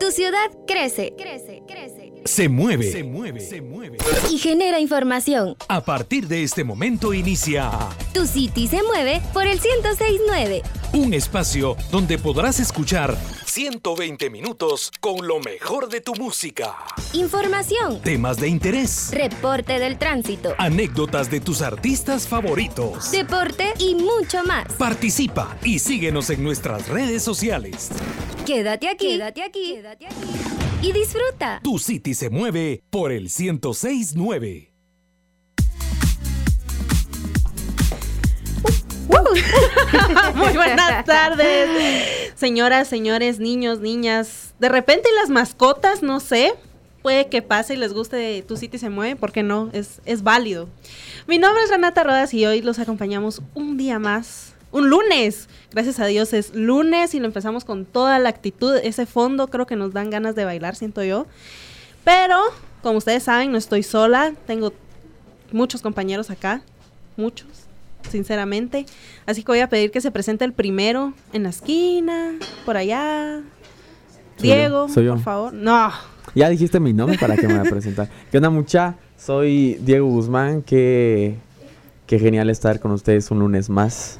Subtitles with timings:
[0.00, 2.12] Tu ciudad crece, crece, crece.
[2.24, 3.98] Se mueve, se mueve, se mueve.
[4.30, 5.56] Y genera información.
[5.68, 7.70] A partir de este momento inicia
[8.12, 10.62] Tu City se mueve por el 1069.
[10.94, 13.16] un espacio donde podrás escuchar
[13.58, 16.74] 120 minutos con lo mejor de tu música,
[17.12, 18.02] Información.
[18.02, 20.56] temas de interés, Reporte del tránsito.
[20.58, 23.12] anécdotas de tus artistas favoritos.
[23.12, 24.72] Deporte y mucho más.
[24.72, 27.90] Participa y síguenos en nuestras redes sociales.
[28.44, 29.06] Quédate aquí.
[29.10, 29.74] Quédate aquí.
[29.76, 30.16] Quédate aquí.
[30.82, 31.60] Y disfruta.
[31.62, 34.73] Tu City se mueve por el 1069.
[40.34, 44.54] Muy buenas tardes, señoras, señores, niños, niñas.
[44.58, 46.54] De repente las mascotas, no sé,
[47.02, 49.70] puede que pase y les guste Tu City se mueve, ¿por qué no?
[49.72, 50.68] Es, es válido.
[51.26, 55.48] Mi nombre es Renata Rodas y hoy los acompañamos un día más, un lunes.
[55.72, 58.76] Gracias a Dios es lunes y lo empezamos con toda la actitud.
[58.76, 61.26] Ese fondo creo que nos dan ganas de bailar, siento yo.
[62.04, 62.38] Pero,
[62.82, 64.72] como ustedes saben, no estoy sola, tengo
[65.52, 66.62] muchos compañeros acá,
[67.16, 67.63] muchos,
[68.10, 68.86] sinceramente.
[69.26, 72.32] Así que voy a pedir que se presente el primero en la esquina,
[72.64, 73.40] por allá.
[74.36, 75.14] Soy yo, Diego, soy yo.
[75.14, 75.52] por favor.
[75.52, 75.92] No.
[76.34, 78.08] Ya dijiste mi nombre para que me voy a presentar.
[78.30, 78.96] ¿Qué onda, mucha?
[79.18, 80.62] Soy Diego Guzmán.
[80.62, 81.36] Qué,
[82.06, 84.18] qué genial estar con ustedes un lunes más.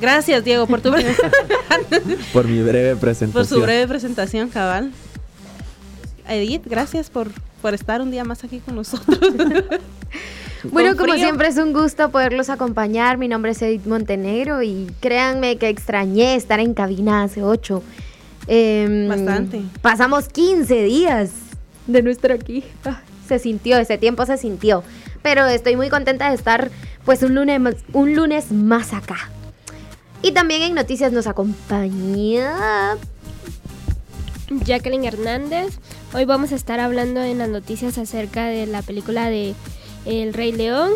[0.00, 0.90] Gracias, Diego, por tu
[2.32, 3.46] Por mi breve por presentación.
[3.46, 4.92] su breve presentación, cabal.
[6.28, 9.18] Edith, gracias por, por estar un día más aquí con nosotros.
[10.70, 11.24] Bueno, como frío.
[11.24, 13.18] siempre es un gusto poderlos acompañar.
[13.18, 17.82] Mi nombre es Edith Montenegro y créanme que extrañé estar en cabina hace ocho.
[18.46, 19.62] Em, Bastante.
[19.80, 21.30] Pasamos 15 días
[21.86, 22.64] de no estar aquí.
[23.28, 24.82] Se sintió, ese tiempo se sintió.
[25.22, 26.70] Pero estoy muy contenta de estar
[27.04, 29.30] pues un lunes, más- un lunes más acá.
[30.22, 32.96] Y también en noticias nos acompaña
[34.64, 35.78] Jacqueline Hernández.
[36.14, 39.54] Hoy vamos a estar hablando en las noticias acerca de la película de
[40.04, 40.92] El Rey León,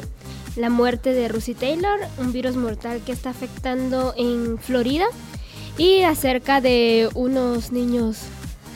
[0.57, 5.07] la muerte de Russie Taylor, un virus mortal que está afectando en Florida
[5.79, 8.19] y acerca de unos niños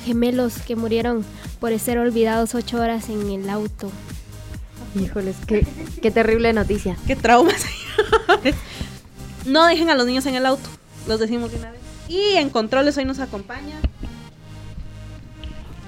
[0.04, 1.24] gemelos que murieron
[1.58, 3.90] por ser olvidados ocho horas en el auto.
[4.94, 5.66] Híjoles, qué,
[6.02, 6.96] qué terrible noticia.
[7.06, 8.54] Qué trauma, señores.
[9.46, 10.68] No dejen a los niños en el auto.
[11.06, 11.80] Los decimos de una vez.
[12.08, 13.80] Y en controles hoy nos acompaña.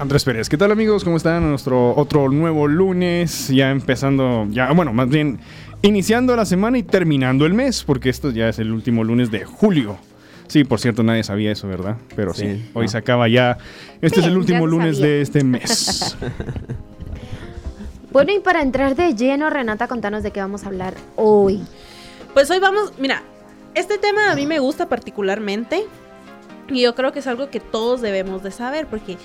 [0.03, 1.05] Andrés Pérez, ¿qué tal amigos?
[1.05, 1.49] ¿Cómo están?
[1.49, 5.39] Nuestro otro nuevo lunes, ya empezando, ya bueno, más bien
[5.81, 9.45] iniciando la semana y terminando el mes, porque esto ya es el último lunes de
[9.45, 9.97] julio.
[10.49, 11.99] Sí, por cierto, nadie sabía eso, ¿verdad?
[12.17, 12.91] Pero sí, Sí, hoy no.
[12.91, 13.59] se acaba ya.
[14.01, 15.13] Este es el último lunes sabía.
[15.13, 16.17] de este mes.
[18.11, 21.63] Bueno, y para entrar de lleno, Renata, contanos de qué vamos a hablar hoy.
[22.35, 23.23] Pues hoy vamos, mira,
[23.75, 25.85] este tema a mí me gusta particularmente
[26.69, 29.17] y yo creo que es algo que todos debemos de saber porque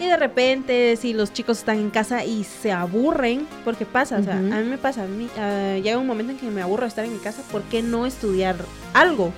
[0.00, 4.22] y de repente si los chicos están en casa y se aburren, porque pasa, o
[4.22, 6.82] sea, a mí me pasa, a mí ah, llega un momento en que me aburro
[6.82, 8.56] de estar en mi casa, ¿por qué no estudiar
[8.94, 9.32] algo?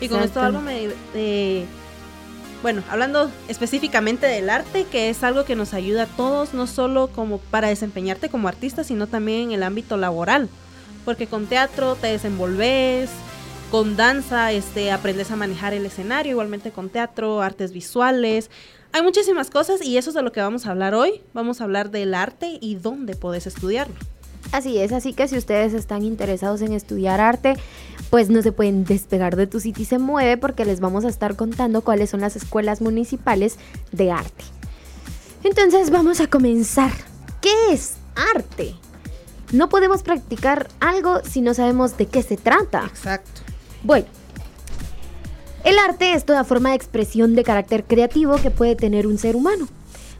[0.00, 0.88] Y con esto algo me...
[1.14, 1.64] eh,
[2.62, 7.08] bueno, hablando específicamente del arte, que es algo que nos ayuda a todos, no solo
[7.08, 10.48] como para desempeñarte como artista, sino también en el ámbito laboral.
[11.04, 13.10] Porque con teatro te desenvolves,
[13.70, 18.50] con danza este, aprendes a manejar el escenario, igualmente con teatro, artes visuales.
[18.96, 21.20] Hay muchísimas cosas y eso es de lo que vamos a hablar hoy.
[21.34, 23.94] Vamos a hablar del arte y dónde puedes estudiarlo.
[24.52, 27.58] Así es, así que si ustedes están interesados en estudiar arte,
[28.08, 31.10] pues no se pueden despegar de tu sitio y se mueve porque les vamos a
[31.10, 33.58] estar contando cuáles son las escuelas municipales
[33.92, 34.44] de arte.
[35.44, 36.92] Entonces vamos a comenzar.
[37.42, 37.96] ¿Qué es
[38.34, 38.76] arte?
[39.52, 42.86] No podemos practicar algo si no sabemos de qué se trata.
[42.86, 43.42] Exacto.
[43.82, 44.06] Bueno,
[45.66, 49.34] el arte es toda forma de expresión de carácter creativo que puede tener un ser
[49.34, 49.66] humano.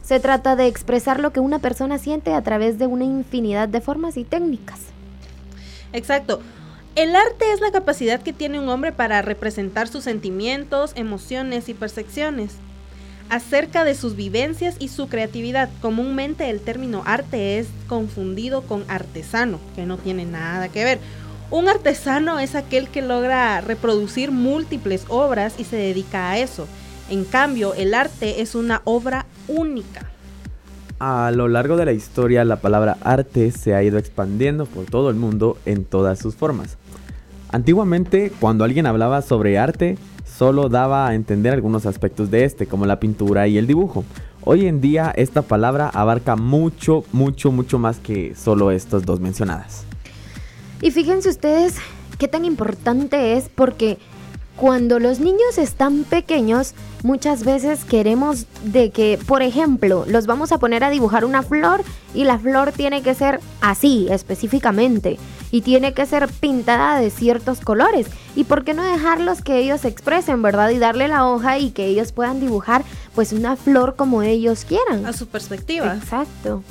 [0.03, 3.79] Se trata de expresar lo que una persona siente a través de una infinidad de
[3.79, 4.81] formas y técnicas.
[5.93, 6.41] Exacto.
[6.95, 11.73] El arte es la capacidad que tiene un hombre para representar sus sentimientos, emociones y
[11.73, 12.55] percepciones
[13.29, 15.69] acerca de sus vivencias y su creatividad.
[15.81, 20.99] Comúnmente el término arte es confundido con artesano, que no tiene nada que ver.
[21.49, 26.67] Un artesano es aquel que logra reproducir múltiples obras y se dedica a eso.
[27.09, 30.11] En cambio, el arte es una obra única.
[30.99, 35.09] A lo largo de la historia, la palabra arte se ha ido expandiendo por todo
[35.09, 36.77] el mundo en todas sus formas.
[37.49, 42.85] Antiguamente, cuando alguien hablaba sobre arte, solo daba a entender algunos aspectos de este, como
[42.85, 44.03] la pintura y el dibujo.
[44.43, 49.85] Hoy en día, esta palabra abarca mucho, mucho, mucho más que solo estas dos mencionadas.
[50.81, 51.75] Y fíjense ustedes
[52.17, 53.97] qué tan importante es porque
[54.55, 60.57] cuando los niños están pequeños, muchas veces queremos de que, por ejemplo, los vamos a
[60.57, 61.83] poner a dibujar una flor
[62.15, 65.19] y la flor tiene que ser así específicamente
[65.51, 68.07] y tiene que ser pintada de ciertos colores.
[68.35, 70.69] ¿Y por qué no dejarlos que ellos se expresen, verdad?
[70.71, 72.83] Y darle la hoja y que ellos puedan dibujar
[73.13, 75.05] pues una flor como ellos quieran.
[75.05, 75.95] A su perspectiva.
[75.95, 76.63] Exacto.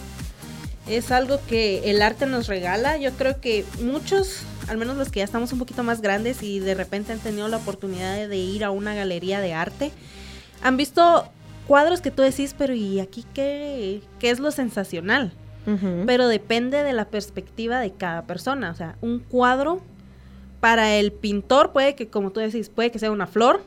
[0.88, 2.97] Es algo que el arte nos regala.
[2.97, 6.59] Yo creo que muchos al menos los que ya estamos un poquito más grandes y
[6.61, 9.93] de repente han tenido la oportunidad de ir a una galería de arte,
[10.62, 11.29] han visto
[11.67, 15.33] cuadros que tú decís, pero ¿y aquí qué, qué es lo sensacional?
[16.06, 18.71] Pero depende de la perspectiva de cada persona.
[18.71, 19.82] O sea, un cuadro
[20.61, 23.65] para el pintor puede que, como tú decís, puede que sea una flor,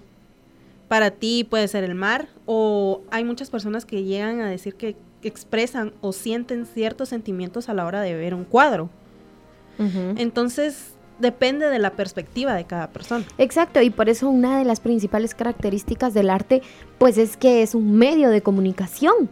[0.87, 4.95] para ti puede ser el mar, o hay muchas personas que llegan a decir que
[5.27, 8.89] expresan o sienten ciertos sentimientos a la hora de ver un cuadro.
[10.17, 13.25] Entonces, depende de la perspectiva de cada persona.
[13.37, 16.61] Exacto, y por eso una de las principales características del arte,
[16.97, 19.29] pues es que es un medio de comunicación.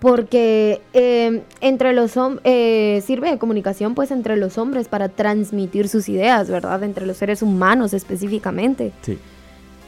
[0.00, 2.12] Porque em, entre los
[2.44, 6.84] eh, sirve de comunicación pues entre los hombres para transmitir sus ideas, ¿verdad?
[6.84, 8.92] Entre los seres humanos específicamente.
[9.02, 9.18] Sí.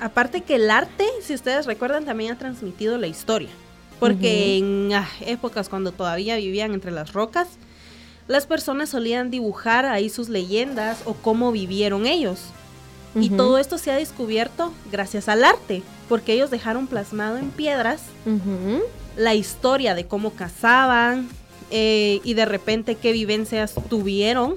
[0.00, 3.50] Aparte que el arte, si ustedes recuerdan, también ha transmitido la historia.
[4.00, 7.48] Porque en ah, épocas cuando todavía vivían entre las rocas,
[8.26, 12.40] las personas solían dibujar ahí sus leyendas o cómo vivieron ellos.
[13.14, 18.02] Y todo esto se ha descubierto gracias al arte, porque ellos dejaron plasmado en piedras
[19.16, 21.28] la historia de cómo cazaban
[21.72, 24.56] eh, y de repente qué vivencias tuvieron.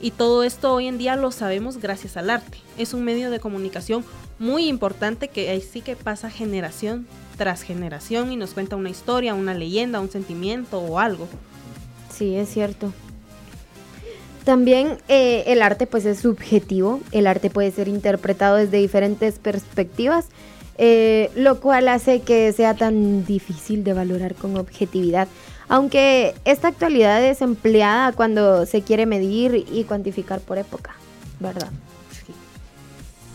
[0.00, 2.58] Y todo esto hoy en día lo sabemos gracias al arte.
[2.76, 4.04] Es un medio de comunicación
[4.38, 9.32] muy importante que ahí sí que pasa generación tras generación y nos cuenta una historia,
[9.32, 11.26] una leyenda, un sentimiento o algo.
[12.14, 12.92] Sí, es cierto.
[14.44, 20.26] También eh, el arte pues es subjetivo, el arte puede ser interpretado desde diferentes perspectivas,
[20.78, 25.28] eh, lo cual hace que sea tan difícil de valorar con objetividad.
[25.68, 30.94] Aunque esta actualidad es empleada cuando se quiere medir y cuantificar por época,
[31.40, 31.68] ¿verdad?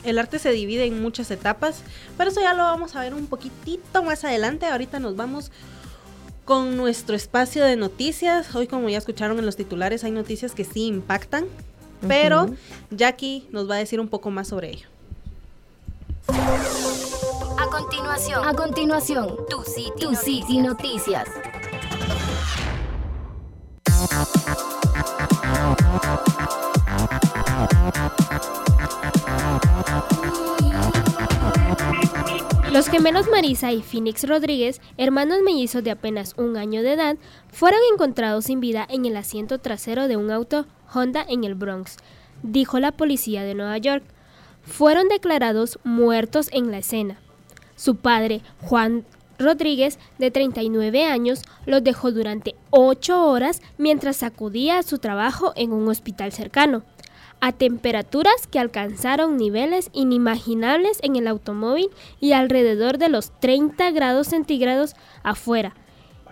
[0.04, 1.82] El arte se divide en muchas etapas,
[2.18, 4.66] pero eso ya lo vamos a ver un poquitito más adelante.
[4.66, 5.52] Ahorita nos vamos
[6.46, 8.54] con nuestro espacio de noticias.
[8.54, 11.46] Hoy, como ya escucharon en los titulares, hay noticias que sí impactan,
[12.08, 12.48] pero
[12.92, 14.88] Jackie nos va a decir un poco más sobre ello.
[16.28, 21.30] A continuación, a continuación, tu City, tu Noticias.
[32.74, 37.18] Los gemelos Marisa y Phoenix Rodríguez, hermanos mellizos de apenas un año de edad,
[37.52, 41.98] fueron encontrados sin vida en el asiento trasero de un auto Honda en el Bronx,
[42.42, 44.04] dijo la policía de Nueva York.
[44.64, 47.20] Fueron declarados muertos en la escena.
[47.76, 49.06] Su padre, Juan
[49.38, 55.74] Rodríguez, de 39 años, los dejó durante ocho horas mientras acudía a su trabajo en
[55.74, 56.82] un hospital cercano
[57.44, 61.90] a temperaturas que alcanzaron niveles inimaginables en el automóvil
[62.22, 65.76] y alrededor de los 30 grados centígrados afuera.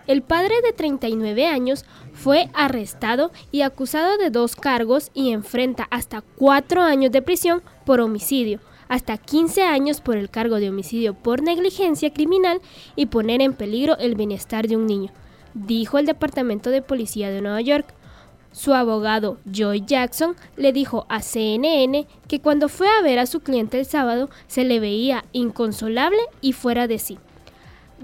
[0.06, 6.22] El padre de 39 años fue arrestado y acusado de dos cargos y enfrenta hasta
[6.22, 11.42] cuatro años de prisión por homicidio, hasta 15 años por el cargo de homicidio por
[11.42, 12.62] negligencia criminal
[12.96, 15.12] y poner en peligro el bienestar de un niño,
[15.52, 17.94] dijo el Departamento de Policía de Nueva York.
[18.52, 23.40] Su abogado, Joy Jackson, le dijo a CNN que cuando fue a ver a su
[23.40, 27.18] cliente el sábado se le veía inconsolable y fuera de sí.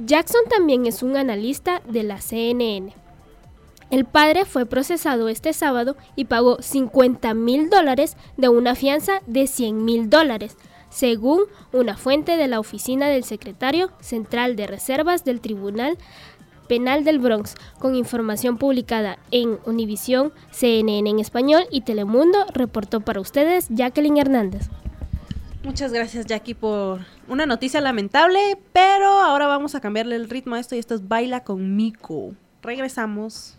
[0.04, 2.94] Jackson también es un analista de la CNN.
[3.90, 9.46] El padre fue procesado este sábado y pagó 50 mil dólares de una fianza de
[9.46, 10.56] 100 mil dólares,
[10.90, 11.40] según
[11.72, 15.98] una fuente de la oficina del secretario central de reservas del Tribunal
[16.68, 23.20] Penal del Bronx, con información publicada en Univisión, CNN en español y Telemundo, reportó para
[23.20, 24.68] ustedes Jacqueline Hernández.
[25.64, 30.60] Muchas gracias Jackie por una noticia lamentable, pero ahora vamos a cambiarle el ritmo a
[30.60, 32.34] esto y esto es Baila con Miko.
[32.62, 33.58] Regresamos.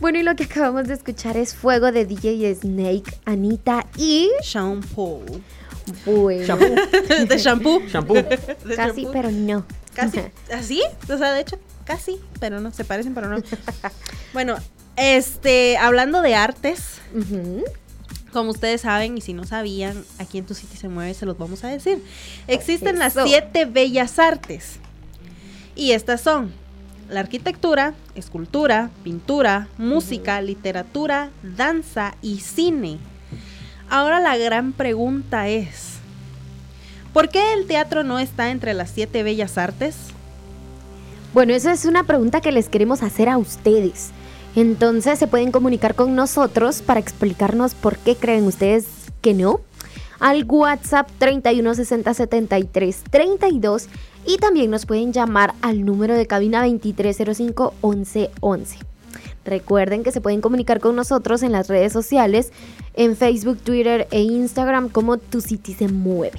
[0.00, 4.80] Bueno, y lo que acabamos de escuchar es Fuego de DJ Snake, Anita y Sean
[4.94, 5.42] Paul.
[6.04, 6.44] Bueno.
[6.46, 7.26] Shampoo.
[7.28, 7.80] de shampoo.
[7.86, 8.24] Shampoo.
[8.76, 9.64] Casi, pero no.
[9.94, 10.20] Casi.
[10.52, 10.82] ¿Así?
[11.12, 12.72] O sea, de hecho, casi, pero no.
[12.72, 13.42] Se parecen, pero no.
[14.32, 14.56] bueno,
[14.96, 17.00] este, hablando de artes,
[18.32, 21.38] como ustedes saben, y si no sabían, aquí en Tu City se mueve, se los
[21.38, 22.02] vamos a decir.
[22.46, 24.78] Existen las siete bellas artes.
[25.74, 26.52] Y estas son
[27.08, 32.98] la arquitectura, escultura, pintura, música, literatura, danza y cine.
[33.90, 35.94] Ahora la gran pregunta es,
[37.14, 39.96] ¿por qué el teatro no está entre las siete bellas artes?
[41.32, 44.10] Bueno, esa es una pregunta que les queremos hacer a ustedes.
[44.56, 48.84] Entonces se pueden comunicar con nosotros para explicarnos por qué creen ustedes
[49.22, 49.60] que no.
[50.20, 53.86] Al WhatsApp 31607332
[54.26, 58.87] y también nos pueden llamar al número de cabina 2305 1111.
[59.48, 62.52] Recuerden que se pueden comunicar con nosotros en las redes sociales,
[62.94, 66.38] en Facebook, Twitter e Instagram como Tu City se mueve.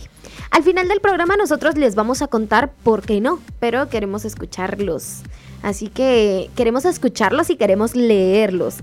[0.51, 5.21] Al final del programa nosotros les vamos a contar por qué no, pero queremos escucharlos.
[5.63, 8.75] Así que queremos escucharlos y queremos leerlos.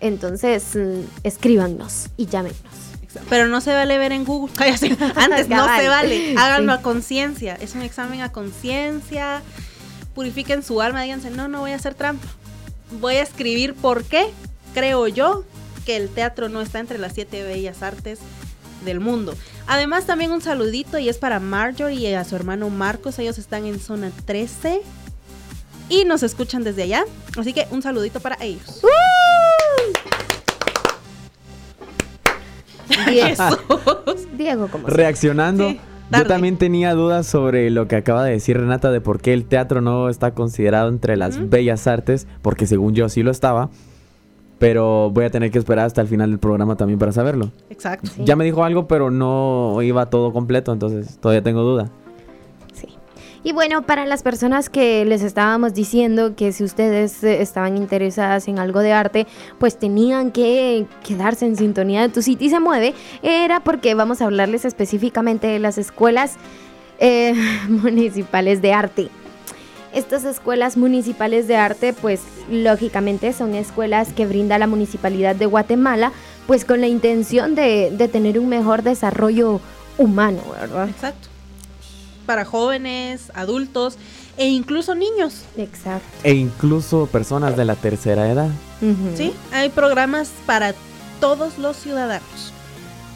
[0.00, 2.58] Entonces, mm, escríbanos y llámenos.
[3.28, 4.52] Pero no se vale ver en Google.
[5.16, 6.34] Antes no se vale.
[6.36, 6.78] Háganlo Sí.
[6.78, 7.54] a conciencia.
[7.60, 9.42] Es un examen a conciencia.
[10.14, 11.02] Purifiquen su alma.
[11.02, 12.26] Díganse, no, no voy a hacer trampa.
[12.92, 14.30] Voy a escribir por qué
[14.74, 15.44] creo yo
[15.84, 18.18] que el teatro no está entre las siete bellas artes
[18.84, 19.34] del mundo.
[19.66, 23.18] Además, también un saludito y es para Marjorie y a su hermano Marcos.
[23.18, 24.82] Ellos están en zona 13
[25.88, 27.04] y nos escuchan desde allá.
[27.38, 28.80] Así que un saludito para ellos.
[33.06, 33.44] Diego,
[34.36, 35.04] Diego como siempre.
[35.04, 35.80] Reaccionando, Sí,
[36.10, 39.44] yo también tenía dudas sobre lo que acaba de decir Renata de por qué el
[39.44, 43.70] teatro no está considerado entre las bellas artes, porque según yo sí lo estaba,
[44.58, 47.50] pero voy a tener que esperar hasta el final del programa también para saberlo.
[47.70, 48.10] Exacto.
[48.14, 48.22] Sí.
[48.24, 51.90] Ya me dijo algo, pero no iba todo completo, entonces todavía tengo duda.
[53.42, 58.46] Y bueno, para las personas que les estábamos diciendo que si ustedes eh, estaban interesadas
[58.48, 59.26] en algo de arte,
[59.58, 62.92] pues tenían que quedarse en sintonía de Tu City se mueve,
[63.22, 66.34] era porque vamos a hablarles específicamente de las escuelas
[66.98, 67.34] eh,
[67.68, 69.08] municipales de arte.
[69.94, 72.20] Estas escuelas municipales de arte, pues
[72.50, 76.12] lógicamente son escuelas que brinda la Municipalidad de Guatemala,
[76.46, 79.60] pues con la intención de, de tener un mejor desarrollo
[79.98, 80.90] humano, ¿verdad?
[80.90, 81.30] Exacto.
[82.30, 83.96] Para jóvenes, adultos
[84.36, 85.46] e incluso niños.
[85.56, 86.06] Exacto.
[86.22, 88.50] E incluso personas de la tercera edad.
[89.16, 90.72] Sí, hay programas para
[91.20, 92.52] todos los ciudadanos.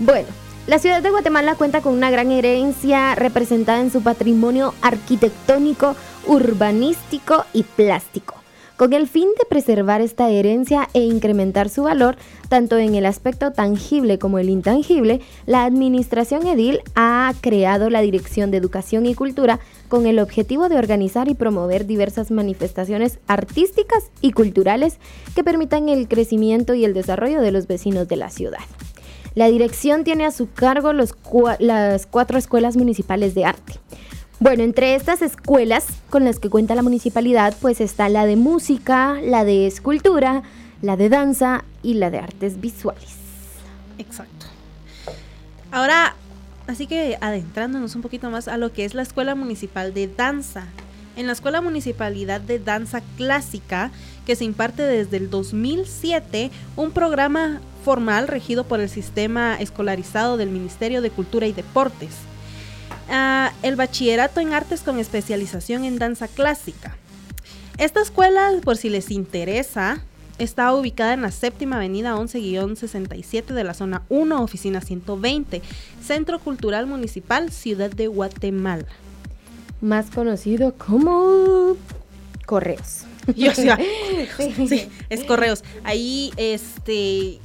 [0.00, 0.26] Bueno,
[0.66, 5.94] la ciudad de Guatemala cuenta con una gran herencia representada en su patrimonio arquitectónico,
[6.26, 8.34] urbanístico y plástico.
[8.76, 12.16] Con el fin de preservar esta herencia e incrementar su valor,
[12.48, 18.50] tanto en el aspecto tangible como el intangible, la administración edil ha creado la Dirección
[18.50, 24.32] de Educación y Cultura con el objetivo de organizar y promover diversas manifestaciones artísticas y
[24.32, 24.98] culturales
[25.36, 28.64] que permitan el crecimiento y el desarrollo de los vecinos de la ciudad.
[29.36, 33.74] La dirección tiene a su cargo las cuatro escuelas municipales de arte.
[34.40, 39.20] Bueno, entre estas escuelas con las que cuenta la municipalidad, pues está la de música,
[39.22, 40.42] la de escultura,
[40.82, 43.14] la de danza y la de artes visuales.
[43.96, 44.46] Exacto.
[45.70, 46.16] Ahora,
[46.66, 50.66] así que adentrándonos un poquito más a lo que es la Escuela Municipal de Danza.
[51.16, 53.92] En la Escuela Municipalidad de Danza Clásica,
[54.26, 60.50] que se imparte desde el 2007, un programa formal regido por el sistema escolarizado del
[60.50, 62.10] Ministerio de Cultura y Deportes.
[63.10, 66.96] Ah, el bachillerato en artes con especialización en danza clásica.
[67.78, 70.02] Esta escuela, por si les interesa,
[70.38, 75.62] está ubicada en la séptima avenida 11-67 de la zona 1, oficina 120,
[76.02, 78.86] Centro Cultural Municipal, Ciudad de Guatemala.
[79.80, 81.76] Más conocido como
[82.46, 83.04] Correos.
[83.36, 83.78] Yo decía,
[84.68, 85.64] sí, es correos.
[85.82, 87.38] Ahí, este,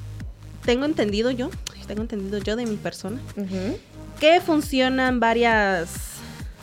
[0.65, 1.49] tengo entendido yo,
[1.87, 3.21] tengo entendido yo de mi persona.
[4.19, 5.89] Que funcionan varias,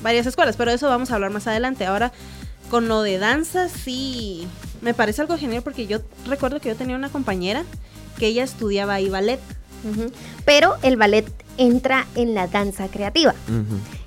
[0.02, 1.86] varias escuelas, pero de eso vamos a hablar más adelante.
[1.86, 2.12] Ahora,
[2.70, 4.46] con lo de danza, sí,
[4.82, 7.64] me parece algo genial porque yo recuerdo que yo tenía una compañera
[8.18, 9.40] que ella estudiaba ahí ballet.
[10.44, 11.26] Pero el ballet
[11.58, 13.34] entra en la danza creativa.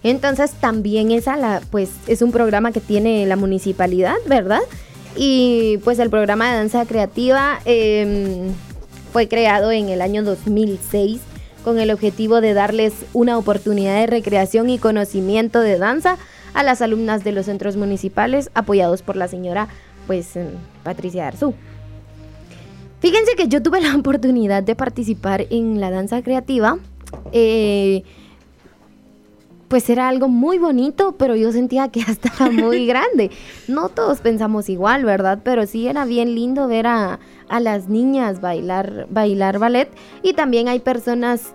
[0.03, 4.59] Entonces también esa la, pues es un programa que tiene la municipalidad, ¿verdad?
[5.15, 8.51] Y pues el programa de danza creativa em,
[9.13, 11.21] fue creado en el año 2006
[11.63, 16.17] con el objetivo de darles una oportunidad de recreación y conocimiento de danza
[16.53, 19.67] a las alumnas de los centros municipales apoyados por la señora
[20.07, 20.47] pues em,
[20.83, 21.53] Patricia Arzú.
[22.99, 26.79] Fíjense que yo tuve la oportunidad de participar en la danza creativa.
[27.31, 28.03] eh,
[29.69, 33.31] pues era algo muy bonito, pero yo sentía que ya estaba muy grande.
[33.69, 35.39] No todos pensamos igual, ¿verdad?
[35.43, 39.89] Pero sí era bien lindo ver a, a las niñas bailar, bailar ballet.
[40.23, 41.53] Y también hay personas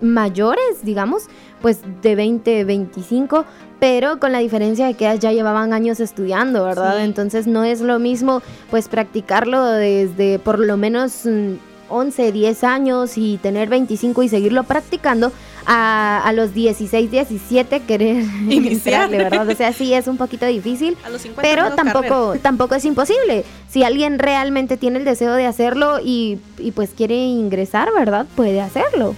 [0.00, 1.24] mayores, digamos,
[1.62, 3.46] pues de 20, 25,
[3.80, 6.98] pero con la diferencia de que ellas ya llevaban años estudiando, ¿verdad?
[6.98, 7.04] Sí.
[7.04, 11.54] Entonces no es lo mismo pues practicarlo desde por lo menos mm,
[11.88, 15.32] 11, 10 años y tener 25 y seguirlo practicando
[15.66, 18.16] a, a los 16, 17 querer
[18.48, 19.10] Iniciar.
[19.10, 19.48] entrarle, ¿verdad?
[19.48, 20.96] O sea, sí es un poquito difícil.
[21.04, 21.76] A los 50 Pero carrera.
[21.92, 23.44] tampoco, tampoco es imposible.
[23.70, 28.26] Si alguien realmente tiene el deseo de hacerlo y, y pues quiere ingresar, ¿verdad?
[28.36, 29.14] Puede hacerlo.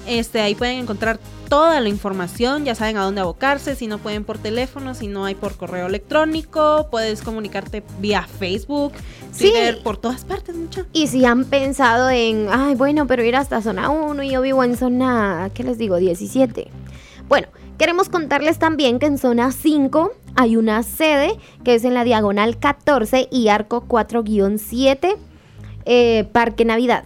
[0.06, 1.18] Este, ahí pueden encontrar
[1.49, 5.25] toda la información, ya saben a dónde abocarse, si no pueden por teléfono, si no
[5.25, 8.92] hay por correo electrónico, puedes comunicarte vía Facebook,
[9.32, 9.52] Sí.
[9.82, 10.85] Por todas partes, mucha.
[10.92, 14.62] Y si han pensado en, ay, bueno, pero ir hasta zona 1 y yo vivo
[14.62, 15.97] en zona, ¿qué les digo?
[15.97, 16.68] 17.
[17.28, 17.49] Bueno,
[17.79, 22.59] queremos contarles también que en zona 5 hay una sede que es en la diagonal
[22.59, 25.17] 14 y arco 4-7,
[25.85, 27.05] eh, Parque Navidad.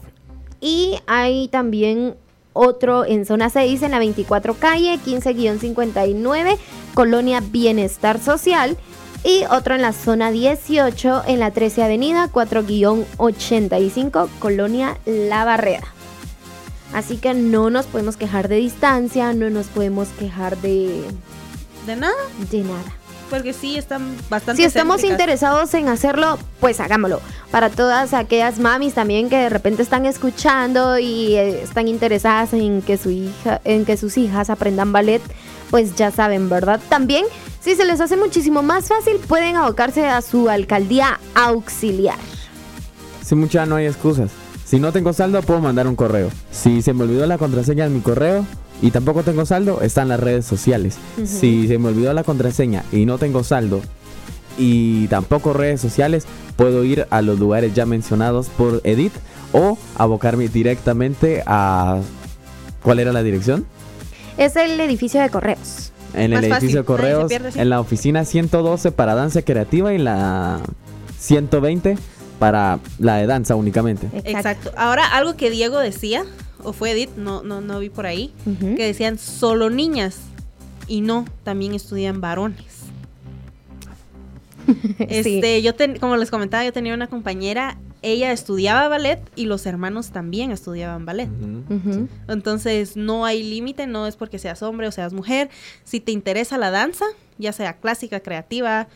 [0.61, 2.17] Y hay también
[2.53, 6.57] otro en zona 6 en la 24 calle 15-59,
[6.95, 8.77] Colonia Bienestar Social.
[9.25, 15.96] Y otro en la zona 18 en la 13 avenida 4-85, Colonia La Barrera.
[16.97, 21.05] Así que no nos podemos quejar de distancia, no nos podemos quejar de,
[21.87, 22.15] De nada,
[22.51, 22.91] de nada.
[23.29, 25.13] porque sí están bastante Si estamos céntricas.
[25.21, 27.21] interesados en hacerlo, pues hagámoslo.
[27.51, 32.81] Para todas aquellas mamis también que de repente están escuchando y eh, están interesadas en
[32.81, 35.21] que su hija, en que sus hijas aprendan ballet,
[35.71, 36.81] pues ya saben, ¿verdad?
[36.89, 37.27] También,
[37.61, 42.17] si se les hace muchísimo más fácil, pueden abocarse a su alcaldía auxiliar.
[43.23, 44.31] Si mucha no hay excusas.
[44.67, 46.29] Si no tengo saldo, puedo mandar un correo.
[46.51, 48.45] Si se me olvidó la contraseña de mi correo
[48.83, 50.99] y tampoco tengo saldo, están las redes sociales.
[51.25, 53.81] Si se me olvidó la contraseña y no tengo saldo
[54.59, 56.27] y tampoco redes sociales,
[56.57, 59.13] puedo ir a los lugares ya mencionados por Edith
[59.53, 62.01] o abocarme directamente a...
[62.83, 63.67] ¿Cuál era la dirección?
[64.37, 65.93] Es el edificio de correos.
[66.15, 67.61] En Más el fácil, edificio de correos, pierde, sí.
[67.61, 70.61] en la oficina 112 para danza creativa y la
[71.19, 71.97] 120
[72.39, 74.09] para la de danza únicamente.
[74.25, 74.71] Exacto.
[74.77, 76.25] Ahora, algo que Diego decía,
[76.63, 78.33] o fue Edith, no, no, no vi por ahí,
[78.77, 80.19] que decían solo niñas.
[80.89, 82.65] Y no, también estudian varones.
[84.99, 89.65] Este, yo ten- como les comentaba, yo tenía una compañera, ella estudiaba ballet y los
[89.67, 91.29] hermanos también estudiaban ballet.
[92.29, 95.51] Entonces no hay límite, no es porque seas hombre o seas mujer.
[95.85, 97.05] Si te interesa la danza,
[97.39, 98.89] ya sea clásica, creativa,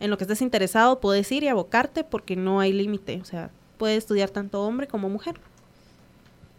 [0.00, 3.20] en lo que estés interesado, puedes ir y abocarte porque no hay límite.
[3.20, 5.36] O sea, puedes estudiar tanto hombre como mujer.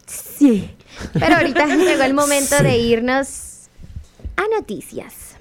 [0.06, 0.76] Sí.
[1.13, 3.67] Pero ahorita llegó el momento de irnos
[4.36, 5.36] a noticias.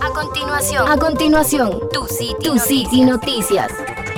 [0.00, 3.72] A continuación, a continuación, tu City, tu City Noticias.
[4.14, 4.17] El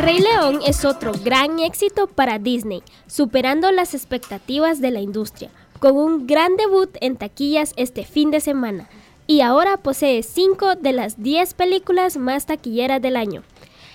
[0.00, 5.94] Rey León es otro gran éxito para Disney, superando las expectativas de la industria, con
[5.94, 8.88] un gran debut en taquillas este fin de semana,
[9.26, 13.42] y ahora posee 5 de las 10 películas más taquilleras del año.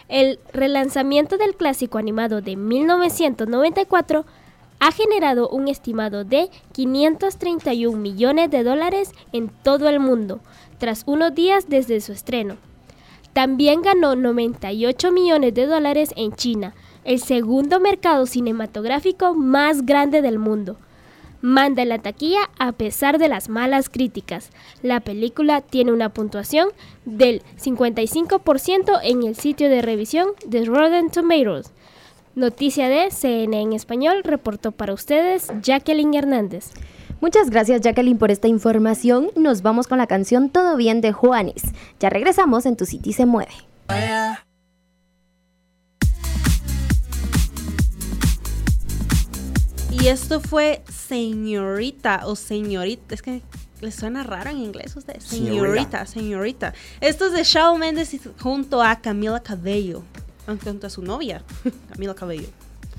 [0.08, 4.28] El relanzamiento del clásico animado de 1994
[4.80, 10.39] ha generado un estimado de 531 millones de dólares en todo el mundo,
[10.78, 12.58] tras unos días desde su estreno.
[13.36, 20.39] También ganó 98 millones de dólares en China, el segundo mercado cinematográfico más grande del
[20.39, 20.78] mundo.
[21.41, 24.52] manda en la taquilla a pesar de las malas críticas.
[24.82, 26.69] La película tiene una puntuación
[27.04, 31.74] del 55% en el sitio de revisión de Rotten Tomatoes.
[32.36, 36.71] Noticia de CNN en español, reportó para ustedes Jacqueline Hernández.
[37.26, 39.32] Muchas gracias Jacqueline por esta información.
[39.36, 41.64] Nos vamos con la canción Todo bien de Juanis.
[42.00, 43.52] Ya regresamos en Tu City se mueve.
[49.90, 53.16] Y esto fue señorita o señorita.
[53.16, 53.42] Es que
[53.82, 55.24] les suena raro en inglés a ustedes.
[55.24, 56.76] Señorita, señorita.
[57.02, 60.04] Esto es de Shawn Mendes junto a Camila Cabello.
[60.46, 61.44] Junto a su novia,
[61.92, 62.50] Camila Cabello.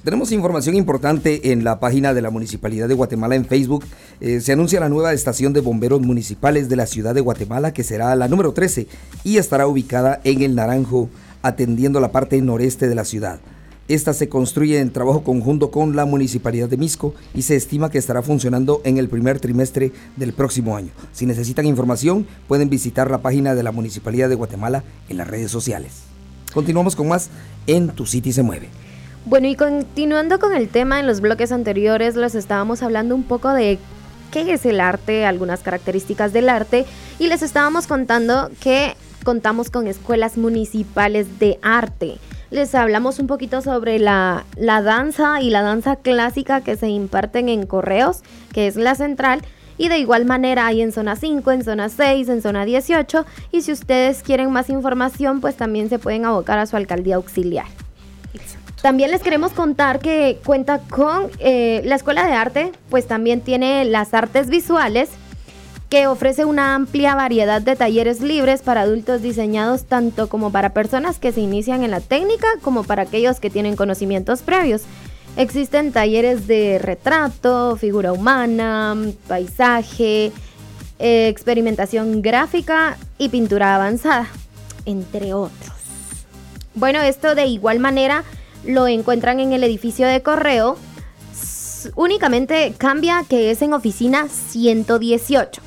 [0.07, 3.85] Tenemos información importante en la página de la Municipalidad de Guatemala en Facebook.
[4.21, 7.83] Eh, se anuncia la nueva estación de bomberos municipales de la ciudad de Guatemala, que
[7.83, 8.87] será la número 13
[9.25, 11.09] y estará ubicada en el Naranjo,
[11.43, 13.41] atendiendo la parte noreste de la ciudad.
[13.89, 17.99] Esta se construye en trabajo conjunto con la Municipalidad de Misco y se estima que
[17.99, 20.93] estará funcionando en el primer trimestre del próximo año.
[21.11, 25.51] Si necesitan información, pueden visitar la página de la Municipalidad de Guatemala en las redes
[25.51, 26.03] sociales.
[26.55, 27.29] Continuamos con más
[27.67, 28.69] en Tu City se mueve.
[29.27, 33.53] Bueno, y continuando con el tema, en los bloques anteriores les estábamos hablando un poco
[33.53, 33.81] de
[34.31, 36.87] qué es el arte, algunas características del arte,
[37.19, 42.19] y les estábamos contando que contamos con escuelas municipales de arte.
[42.53, 47.49] Les hablamos un poquito sobre la, la danza y la danza clásica que se imparten
[47.49, 48.21] en Correos,
[48.53, 49.43] que es la central,
[49.77, 53.63] y de igual manera hay en zona 5, en zona 6, en zona 18, y
[53.63, 57.67] si ustedes quieren más información, pues también se pueden abocar a su alcaldía auxiliar.
[58.87, 63.85] También les queremos contar que cuenta con eh, la Escuela de Arte, pues también tiene
[63.85, 65.09] las artes visuales,
[65.91, 71.19] que ofrece una amplia variedad de talleres libres para adultos diseñados tanto como para personas
[71.19, 74.83] que se inician en la técnica como para aquellos que tienen conocimientos previos.
[75.37, 78.97] Existen talleres de retrato, figura humana,
[79.27, 80.31] paisaje,
[81.01, 84.29] eh, experimentación gráfica y pintura avanzada,
[84.85, 85.75] entre otros.
[86.77, 88.23] Bueno, esto de igual manera
[88.67, 90.77] lo encuentran en el edificio de correo.
[91.95, 95.63] Únicamente cambia que es en oficina 118.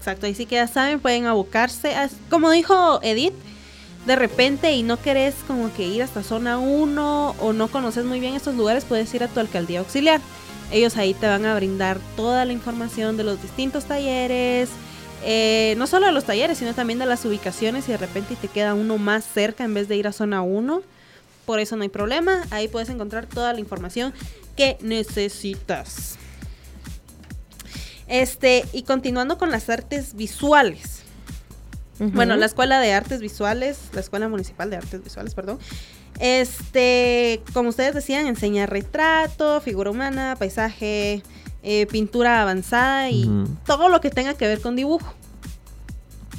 [0.00, 1.94] Exacto, ahí sí que ya saben, pueden abocarse.
[2.30, 3.34] como dijo Edith,
[4.06, 8.18] de repente y no querés como que ir hasta zona 1 o no conoces muy
[8.18, 10.22] bien estos lugares, puedes ir a tu alcaldía auxiliar.
[10.72, 14.70] Ellos ahí te van a brindar toda la información de los distintos talleres,
[15.22, 18.48] eh, no solo de los talleres, sino también de las ubicaciones y de repente te
[18.48, 20.80] queda uno más cerca en vez de ir a zona 1.
[21.44, 24.14] Por eso no hay problema, ahí puedes encontrar toda la información
[24.56, 26.19] que necesitas.
[28.10, 31.04] Este, y continuando con las artes visuales.
[32.00, 35.58] Bueno, la Escuela de Artes Visuales, la Escuela Municipal de Artes Visuales, perdón.
[36.18, 41.22] Este, como ustedes decían, enseña retrato, figura humana, paisaje,
[41.62, 43.30] eh, pintura avanzada y
[43.66, 45.14] todo lo que tenga que ver con dibujo.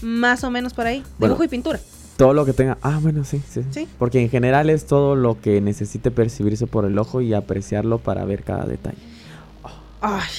[0.01, 1.03] Más o menos por ahí.
[1.19, 1.35] Bueno.
[1.35, 1.79] dibujo y pintura.
[2.17, 2.79] Todo lo que tenga.
[2.81, 3.61] Ah, bueno, sí, sí.
[3.69, 3.87] Sí.
[3.97, 8.25] Porque en general es todo lo que necesite percibirse por el ojo y apreciarlo para
[8.25, 9.10] ver cada detalle.
[10.01, 10.29] Ay,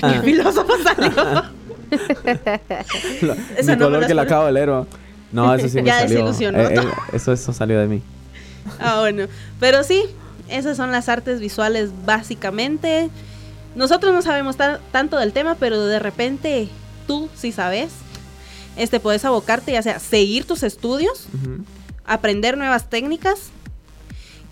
[0.00, 1.44] qué filósofo salió.
[3.62, 4.68] Mi no color lo que le acabo de leer.
[4.68, 4.86] ¿no?
[5.32, 6.16] No, eso sí me Ya salió.
[6.26, 6.58] desilusionó.
[6.58, 8.02] Eh, eh, eso, eso salió de mí.
[8.80, 9.26] Ah, bueno.
[9.60, 10.02] Pero sí,
[10.48, 13.10] esas son las artes visuales básicamente.
[13.74, 16.68] Nosotros no sabemos ta- tanto del tema, pero de repente
[17.06, 17.90] tú sí sabes.
[18.76, 21.26] Este, puedes abocarte, ya sea seguir tus estudios,
[22.06, 23.50] aprender nuevas técnicas.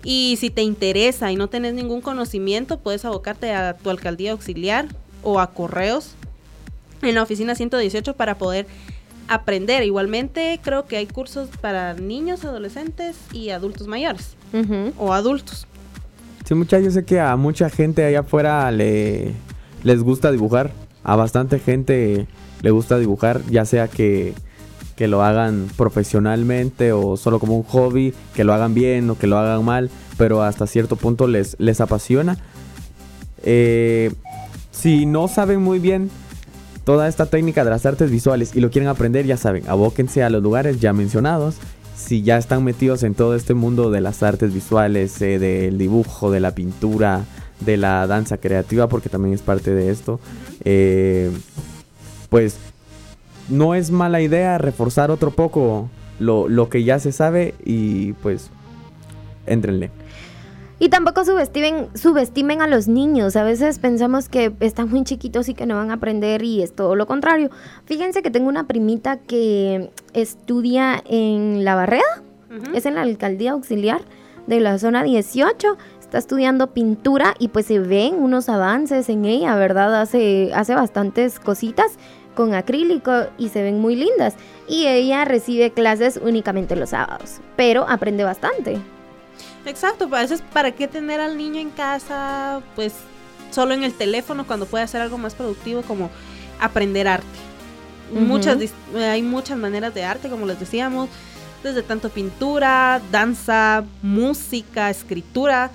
[0.03, 4.87] Y si te interesa y no tenés ningún conocimiento, puedes abocarte a tu alcaldía auxiliar
[5.23, 6.15] o a correos
[7.01, 8.67] en la oficina 118 para poder
[9.27, 9.83] aprender.
[9.83, 14.35] Igualmente, creo que hay cursos para niños, adolescentes y adultos mayores
[14.97, 15.67] o adultos.
[16.45, 19.33] Sí, muchachos, yo sé que a mucha gente allá afuera le,
[19.83, 20.71] les gusta dibujar.
[21.03, 22.27] A bastante gente
[22.61, 24.33] le gusta dibujar, ya sea que,
[25.01, 29.25] que lo hagan profesionalmente o solo como un hobby, que lo hagan bien o que
[29.25, 32.37] lo hagan mal, pero hasta cierto punto les, les apasiona.
[33.41, 34.13] Eh,
[34.69, 36.11] si no saben muy bien
[36.83, 40.29] toda esta técnica de las artes visuales y lo quieren aprender, ya saben, abóquense a
[40.29, 41.55] los lugares ya mencionados.
[41.97, 46.29] Si ya están metidos en todo este mundo de las artes visuales, eh, del dibujo,
[46.29, 47.25] de la pintura,
[47.59, 50.19] de la danza creativa, porque también es parte de esto,
[50.63, 51.31] eh,
[52.29, 52.57] pues
[53.51, 58.49] no es mala idea reforzar otro poco lo, lo que ya se sabe y pues
[59.45, 59.91] entrenle.
[60.81, 63.35] Y tampoco subestimen, subestimen a los niños.
[63.35, 66.73] A veces pensamos que están muy chiquitos y que no van a aprender y es
[66.73, 67.51] todo lo contrario.
[67.85, 72.23] Fíjense que tengo una primita que estudia en La Barreda,
[72.73, 74.01] es en la alcaldía auxiliar
[74.47, 75.77] de la zona 18.
[76.11, 80.01] Está estudiando pintura y pues se ven unos avances en ella, ¿verdad?
[80.01, 81.93] Hace, hace bastantes cositas
[82.35, 84.33] con acrílico y se ven muy lindas.
[84.67, 88.77] Y ella recibe clases únicamente los sábados, pero aprende bastante.
[89.65, 92.91] Exacto, a veces para qué tener al niño en casa, pues
[93.49, 96.09] solo en el teléfono cuando puede hacer algo más productivo como
[96.59, 97.25] aprender arte.
[98.11, 98.57] Muchas
[98.93, 101.07] hay muchas maneras de arte, como les decíamos,
[101.63, 105.71] desde tanto pintura, danza, música, escritura.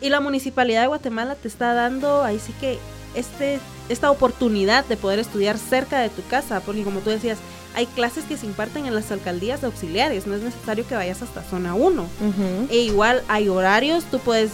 [0.00, 2.78] Y la municipalidad de Guatemala te está dando ahí sí que
[3.14, 3.58] este
[3.88, 7.38] esta oportunidad de poder estudiar cerca de tu casa, porque como tú decías,
[7.74, 11.22] hay clases que se imparten en las alcaldías de auxiliares, no es necesario que vayas
[11.22, 12.06] hasta zona 1.
[12.70, 14.50] E igual hay horarios, tú puedes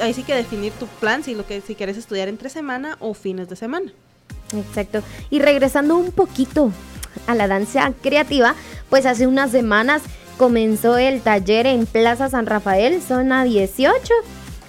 [0.00, 3.14] ahí sí que definir tu plan si lo que si quieres estudiar entre semana o
[3.14, 3.92] fines de semana.
[4.56, 5.02] Exacto.
[5.30, 6.72] Y regresando un poquito
[7.26, 8.54] a la danza creativa,
[8.88, 10.02] pues hace unas semanas
[10.38, 14.14] comenzó el taller en Plaza San Rafael, zona 18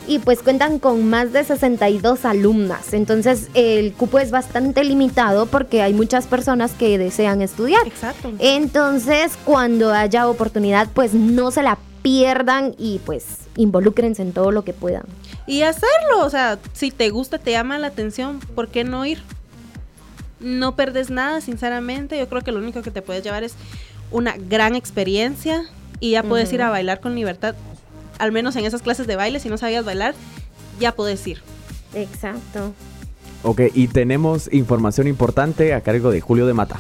[0.09, 2.93] y pues cuentan con más de 62 alumnas.
[2.93, 7.87] Entonces el cupo es bastante limitado porque hay muchas personas que desean estudiar.
[7.87, 8.31] Exacto.
[8.39, 14.63] Entonces cuando haya oportunidad pues no se la pierdan y pues involúcrense en todo lo
[14.63, 15.03] que puedan.
[15.45, 19.21] Y hacerlo, o sea, si te gusta, te llama la atención, ¿por qué no ir?
[20.39, 22.17] No perdes nada, sinceramente.
[22.17, 23.53] Yo creo que lo único que te puedes llevar es
[24.09, 25.65] una gran experiencia
[25.99, 27.55] y ya puedes ir a bailar con libertad
[28.19, 30.13] al menos en esas clases de baile, si no sabías bailar,
[30.79, 31.41] ya puedes ir.
[31.95, 32.73] Exacto.
[33.41, 36.77] Ok, y tenemos información importante a cargo de Julio de Mata.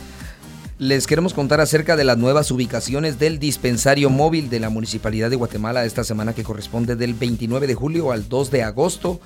[0.77, 5.35] Les queremos contar acerca de las nuevas ubicaciones del dispensario móvil de la Municipalidad de
[5.35, 9.19] Guatemala esta semana que corresponde del 29 de julio al 2 de agosto.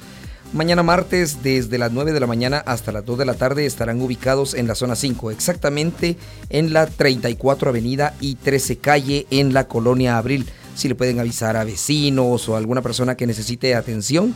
[0.52, 4.02] Mañana martes, desde las 9 de la mañana hasta las 2 de la tarde, estarán
[4.02, 6.18] ubicados en la zona 5, exactamente
[6.50, 11.58] en la 34 Avenida y 13 Calle en la Colonia Abril si le pueden avisar
[11.58, 14.34] a vecinos o alguna persona que necesite atención.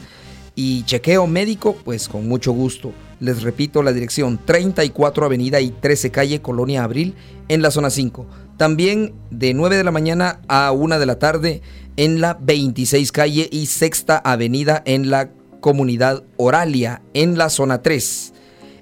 [0.56, 2.92] Y chequeo médico, pues con mucho gusto.
[3.20, 7.14] Les repito la dirección 34 Avenida y 13 Calle, Colonia Abril,
[7.48, 8.26] en la zona 5.
[8.58, 11.62] También de 9 de la mañana a 1 de la tarde
[11.96, 15.30] en la 26 Calle y Sexta Avenida en la
[15.62, 18.34] comunidad Oralia, en la zona 3.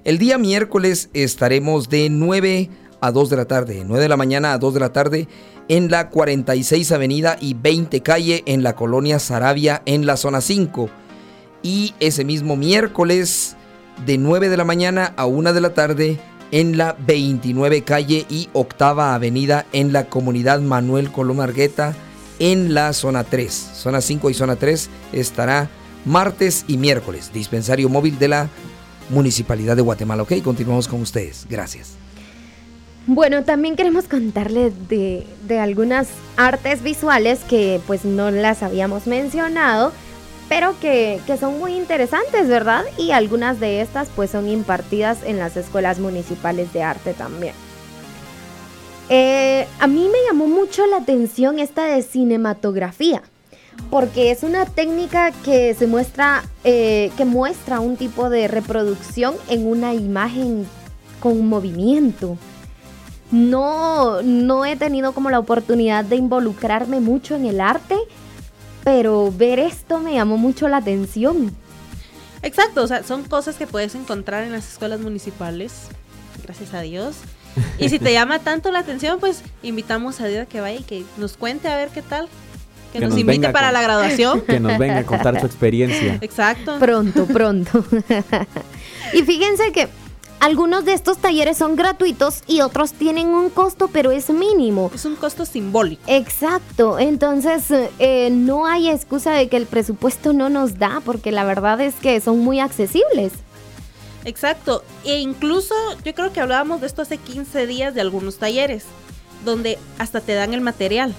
[0.04, 4.52] El día miércoles estaremos de 9 a 2 de la tarde, 9 de la mañana
[4.52, 5.28] a 2 de la tarde
[5.68, 10.88] en la 46 Avenida y 20 Calle en la colonia Sarabia en la zona 5.
[11.62, 13.56] Y ese mismo miércoles
[14.04, 16.18] de 9 de la mañana a 1 de la tarde
[16.52, 21.94] en la 29 Calle y Octava Avenida en la comunidad Manuel Colón Argueta
[22.38, 23.52] en la zona 3.
[23.74, 25.68] Zona 5 y zona 3 estará
[26.04, 27.30] martes y miércoles.
[27.32, 28.48] Dispensario móvil de la
[29.08, 30.22] Municipalidad de Guatemala.
[30.22, 31.46] Ok, continuamos con ustedes.
[31.48, 32.05] Gracias.
[33.08, 35.24] Bueno, también queremos contarles de,
[35.60, 39.92] algunas artes visuales que pues no las habíamos mencionado,
[40.48, 42.84] pero que, son muy interesantes, ¿verdad?
[42.98, 47.54] Y algunas de estas pues son impartidas en las escuelas municipales de arte también.
[49.08, 53.22] Eh, a mí me llamó mucho la atención esta de cinematografía,
[53.88, 59.64] porque es una técnica que se muestra, eh, que muestra un tipo de reproducción en
[59.64, 60.66] una imagen
[61.20, 62.36] con movimiento
[63.30, 67.96] no, no he tenido como la oportunidad de involucrarme mucho en el arte,
[68.84, 71.54] pero ver esto me llamó mucho la atención.
[72.42, 75.88] Exacto, o sea, son cosas que puedes encontrar en las escuelas municipales,
[76.42, 77.16] gracias a Dios.
[77.78, 80.82] Y si te llama tanto la atención, pues invitamos a Dios a que vaya y
[80.82, 82.28] que nos cuente a ver qué tal.
[82.92, 84.40] Que, nos, invite para la graduación.
[84.46, 86.18] Que nos venga a contar su experiencia.
[86.20, 86.78] Exacto.
[86.78, 87.82] Pronto, pronto.
[89.14, 89.88] y fíjense que
[90.40, 94.90] algunos de estos talleres son gratuitos y otros tienen un costo, pero es mínimo.
[94.94, 96.02] Es un costo simbólico.
[96.06, 96.98] Exacto.
[96.98, 97.64] Entonces,
[97.98, 101.94] eh, no hay excusa de que el presupuesto no nos da, porque la verdad es
[101.94, 103.32] que son muy accesibles.
[104.24, 104.84] Exacto.
[105.04, 108.84] E incluso yo creo que hablábamos de esto hace 15 días de algunos talleres.
[109.44, 111.14] donde hasta te dan el material.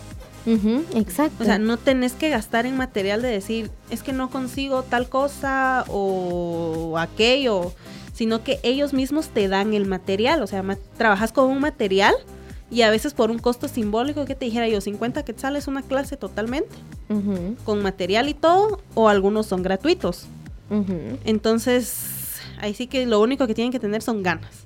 [0.96, 1.44] Exacto.
[1.44, 5.08] O sea, no tenés que gastar en material de decir, es que no consigo tal
[5.10, 7.74] cosa o aquello,
[8.18, 10.42] sino que ellos mismos te dan el material.
[10.42, 12.16] O sea, ma- trabajas con un material
[12.72, 16.18] y a veces por un costo simbólico que te dijera yo, 50 quetzales una clase
[16.18, 16.76] totalmente,
[17.64, 20.26] con material y todo, o algunos son gratuitos.
[21.24, 24.66] Entonces, ahí sí que lo único que tienen que tener son ganas.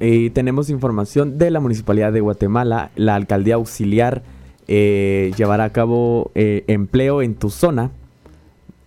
[0.00, 2.90] Y tenemos información de la Municipalidad de Guatemala.
[2.96, 4.22] La Alcaldía Auxiliar
[4.66, 7.90] eh, llevará a cabo eh, empleo en tu zona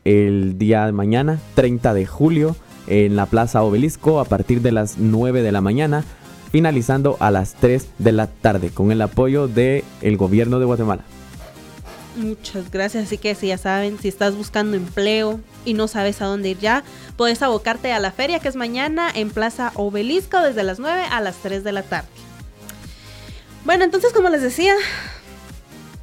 [0.04, 2.56] el día de mañana, 30 de julio,
[2.88, 6.04] en la Plaza Obelisco a partir de las 9 de la mañana,
[6.52, 9.84] finalizando a las 3 de la tarde, con el apoyo del
[10.18, 11.04] gobierno de Guatemala.
[12.16, 13.06] Muchas gracias.
[13.06, 16.60] Así que si ya saben, si estás buscando empleo y no sabes a dónde ir
[16.60, 16.84] ya,
[17.18, 21.22] puedes abocarte a la feria que es mañana en Plaza Obelisco desde las 9 a
[21.22, 22.08] las 3 de la tarde.
[23.66, 24.74] Bueno, entonces como les decía,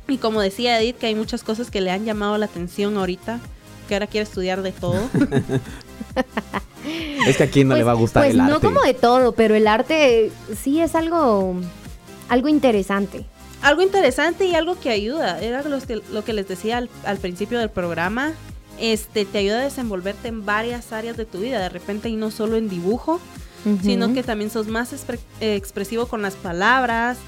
[0.09, 3.41] y como decía Edith, que hay muchas cosas que le han llamado la atención ahorita,
[3.89, 5.01] que ahora quiere estudiar de todo.
[7.27, 8.67] Es que a quién no le va a gustar pues el no arte.
[8.67, 11.55] como de todo, pero el arte sí es algo,
[12.29, 13.25] algo interesante.
[13.63, 15.41] algo interesante y algo que ayuda.
[15.41, 18.33] Era lo que, lo que les decía al, al principio del programa.
[18.81, 21.61] Este te ayuda a desenvolverte en varias áreas de tu vida.
[21.61, 23.21] De repente, y no solo en dibujo,
[23.83, 27.19] sino que también sos más expre- eh, expresivo con las palabras.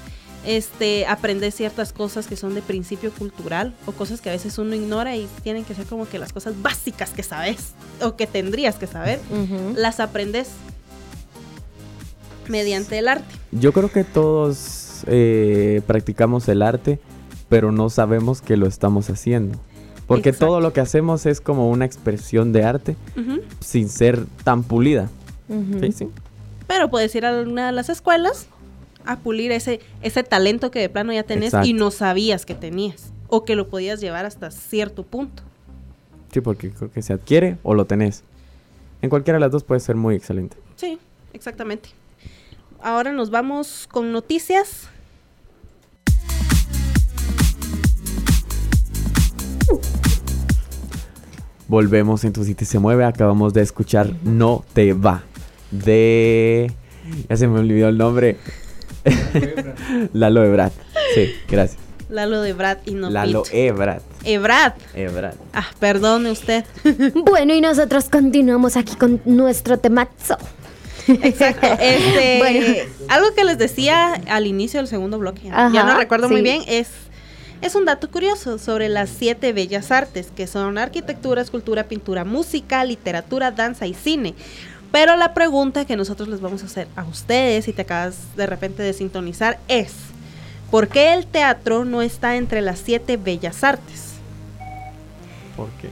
[0.45, 4.75] Este, aprendes ciertas cosas que son de principio cultural o cosas que a veces uno
[4.75, 8.75] ignora y tienen que ser como que las cosas básicas que sabes o que tendrías
[8.75, 9.19] que saber,
[9.75, 10.49] las aprendes
[12.47, 13.33] mediante el arte.
[13.51, 16.99] Yo creo que todos eh, practicamos el arte,
[17.49, 19.57] pero no sabemos que lo estamos haciendo.
[20.07, 20.47] Porque Exacto.
[20.47, 22.95] todo lo que hacemos es como una expresión de arte
[23.61, 25.09] sin ser tan pulida.
[25.81, 26.09] Sí, sí.
[26.67, 28.47] Pero puedes ir a una de las escuelas
[29.05, 31.67] a pulir ese, ese talento que de plano ya tenés Exacto.
[31.67, 33.11] y no sabías que tenías.
[33.27, 35.43] O que lo podías llevar hasta cierto punto.
[36.31, 38.23] Sí, porque creo que se adquiere o lo tenés.
[39.01, 40.57] En cualquiera de las dos puede ser muy excelente.
[40.75, 40.99] Sí,
[41.33, 41.89] exactamente.
[42.81, 44.89] Ahora nos vamos con noticias.
[51.67, 53.05] Volvemos en Tu City se mueve.
[53.05, 55.23] Acabamos de escuchar No te va.
[55.71, 56.71] De.
[57.29, 58.37] Ya se me olvidó el nombre.
[60.13, 60.71] Lalo Ebrard.
[61.13, 61.85] Sí, gracias.
[62.09, 63.67] Lalo de Brad y no Lalo Pete.
[63.67, 64.01] Ebrard.
[64.23, 64.73] Ebrad.
[64.93, 65.35] Ebrard.
[65.53, 66.63] Ah, perdone usted.
[67.15, 70.37] Bueno, y nosotros continuamos aquí con nuestro temazo.
[71.07, 71.67] Exacto.
[71.79, 72.65] Este, Bueno.
[73.09, 76.63] Algo que les decía al inicio del segundo bloque, Ajá, ya no recuerdo muy bien,
[76.67, 76.89] es,
[77.61, 82.83] es un dato curioso sobre las siete bellas artes, que son arquitectura, escultura, pintura, música,
[82.83, 84.35] literatura, danza y cine.
[84.95, 88.45] Pero la pregunta que nosotros les vamos a hacer a ustedes, si te acabas de
[88.45, 89.91] repente de sintonizar, es,
[90.71, 94.13] ¿por qué el teatro no está entre las siete bellas artes?
[95.57, 95.89] ¿Por qué?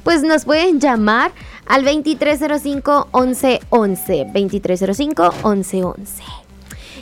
[0.04, 1.32] pues nos pueden llamar
[1.66, 4.32] al 2305-1111.
[4.32, 5.96] 2305-1111.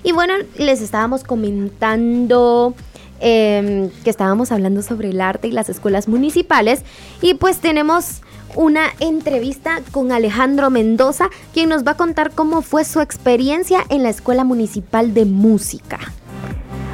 [0.02, 2.74] Y bueno, les estábamos comentando
[3.20, 6.82] em, que estábamos hablando sobre el arte y las escuelas municipales.
[7.22, 8.22] Y pues tenemos
[8.54, 14.02] una entrevista con Alejandro Mendoza, quien nos va a contar cómo fue su experiencia en
[14.02, 15.98] la Escuela Municipal de Música.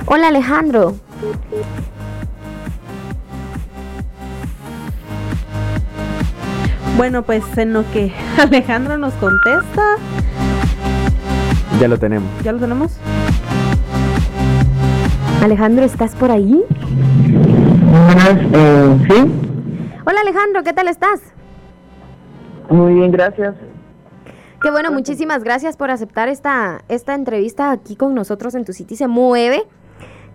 [0.06, 0.96] Hola Alejandro.
[7.02, 9.96] Bueno, pues en lo que Alejandro nos contesta,
[11.80, 12.28] Ya lo tenemos.
[12.44, 12.92] ¿ya lo tenemos?
[15.42, 16.62] Alejandro, ¿estás por ahí?
[17.90, 19.32] Buenas, eh, sí,
[20.06, 21.20] Hola Alejandro, ¿qué tal estás?
[22.70, 23.56] muy bien, gracias.
[24.62, 28.94] Qué bueno, muchísimas gracias por aceptar esta, esta entrevista aquí con nosotros en Tu City
[28.94, 29.64] Se Mueve.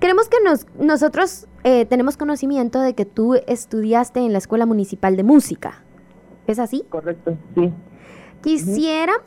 [0.02, 5.16] Queremos que nos, nosotros eh, tenemos conocimiento de que tú estudiaste en la Escuela Municipal
[5.16, 5.87] de Música.
[6.48, 6.84] ¿Es así?
[6.90, 7.72] Correcto, sí.
[8.42, 9.22] Quisiéramos,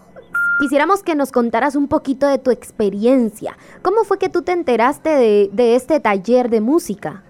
[0.60, 3.56] quisiéramos que nos contaras un poquito de tu experiencia.
[3.82, 7.22] ¿Cómo fue que tú te enteraste de, de este taller de música?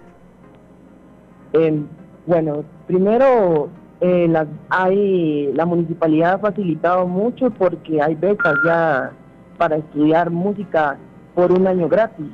[1.53, 1.83] Eh,
[2.27, 3.69] bueno, primero,
[4.01, 9.11] eh, la, hay, la municipalidad ha facilitado mucho porque hay becas ya
[9.59, 10.97] para estudiar música
[11.35, 12.27] por un año gratis.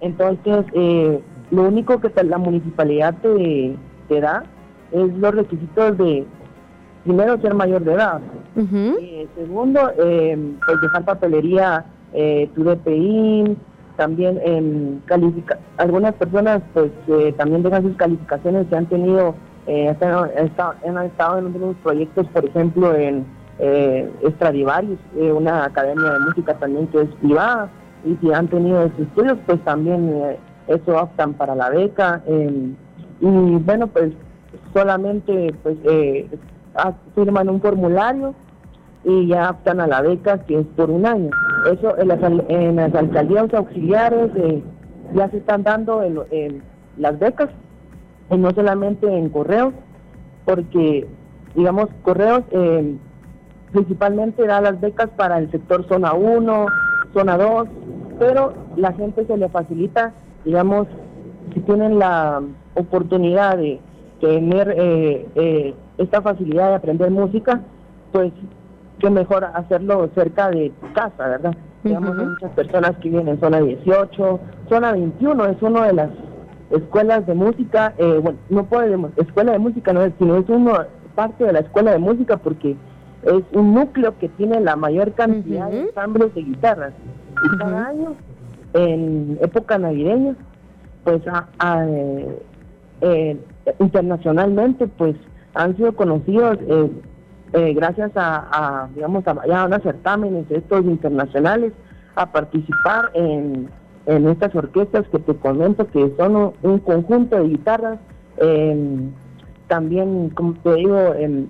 [0.00, 1.20] Entonces, eh,
[1.50, 3.76] lo único que la municipalidad te,
[4.08, 4.44] te da
[4.92, 6.26] es los requisitos de,
[7.08, 8.20] primero ser mayor de edad.
[9.00, 10.36] Eh, segundo, eh,
[10.66, 13.56] pues dejar papelería, eh, tu DPI,
[13.96, 19.34] también em, califica algunas personas pues eh, también dejan sus calificaciones que han tenido,
[19.66, 23.24] eh, están- está- han estado en unos proyectos, por ejemplo, en
[23.60, 27.68] eh, Stradivarius, eh, una academia de música también que es privada,
[28.04, 30.38] y si han tenido esos estudios, pues también eh,
[30.68, 32.22] eso optan para la beca.
[32.26, 32.76] em,
[33.20, 33.26] y
[33.64, 34.12] bueno, pues
[34.72, 36.30] solamente pues eh,
[37.14, 38.34] firman un formulario
[39.04, 41.30] y ya optan a la beca que es por un año.
[41.70, 44.62] Eso en las, alcaldías auxiliares eh,
[45.14, 46.02] ya se están dando
[46.96, 47.50] las becas,
[48.30, 49.72] y no solamente en correos,
[50.44, 51.06] porque
[51.54, 52.96] digamos correos eh,
[53.72, 56.66] principalmente da las becas para el sector zona 1,
[57.14, 57.68] zona 2,
[58.18, 60.12] pero la gente se le facilita,
[60.44, 60.86] digamos,
[61.54, 62.42] si tienen la
[62.74, 63.80] oportunidad de
[64.20, 67.60] tener eh, esta facilidad de aprender música,
[68.12, 68.32] pues
[68.98, 71.56] que mejor hacerlo cerca de casa, ¿verdad?
[71.84, 76.10] Digamos, hay muchas personas que viven en zona 18, zona 21 es una de las
[76.70, 80.72] escuelas de música, eh, bueno, no podemos, escuela de música no es, sino es uno,
[81.14, 82.76] parte de la escuela de música porque
[83.22, 85.88] es un núcleo que tiene la mayor cantidad de Ujú.
[85.88, 86.92] ensambles de guitarras.
[87.44, 88.14] Y cada año,
[88.74, 90.34] en época navideña,
[91.04, 92.38] pues a- a, eh,
[93.00, 93.36] eh,
[93.78, 95.14] internacionalmente, pues
[95.58, 96.88] han sido conocidos eh,
[97.52, 101.72] eh, gracias a, a, digamos, a, ya unos certámenes estos internacionales,
[102.14, 103.68] a participar en,
[104.06, 107.98] en estas orquestas que te comento que son un, un conjunto de guitarras.
[108.36, 109.10] em,
[109.66, 111.48] también, como te digo, em,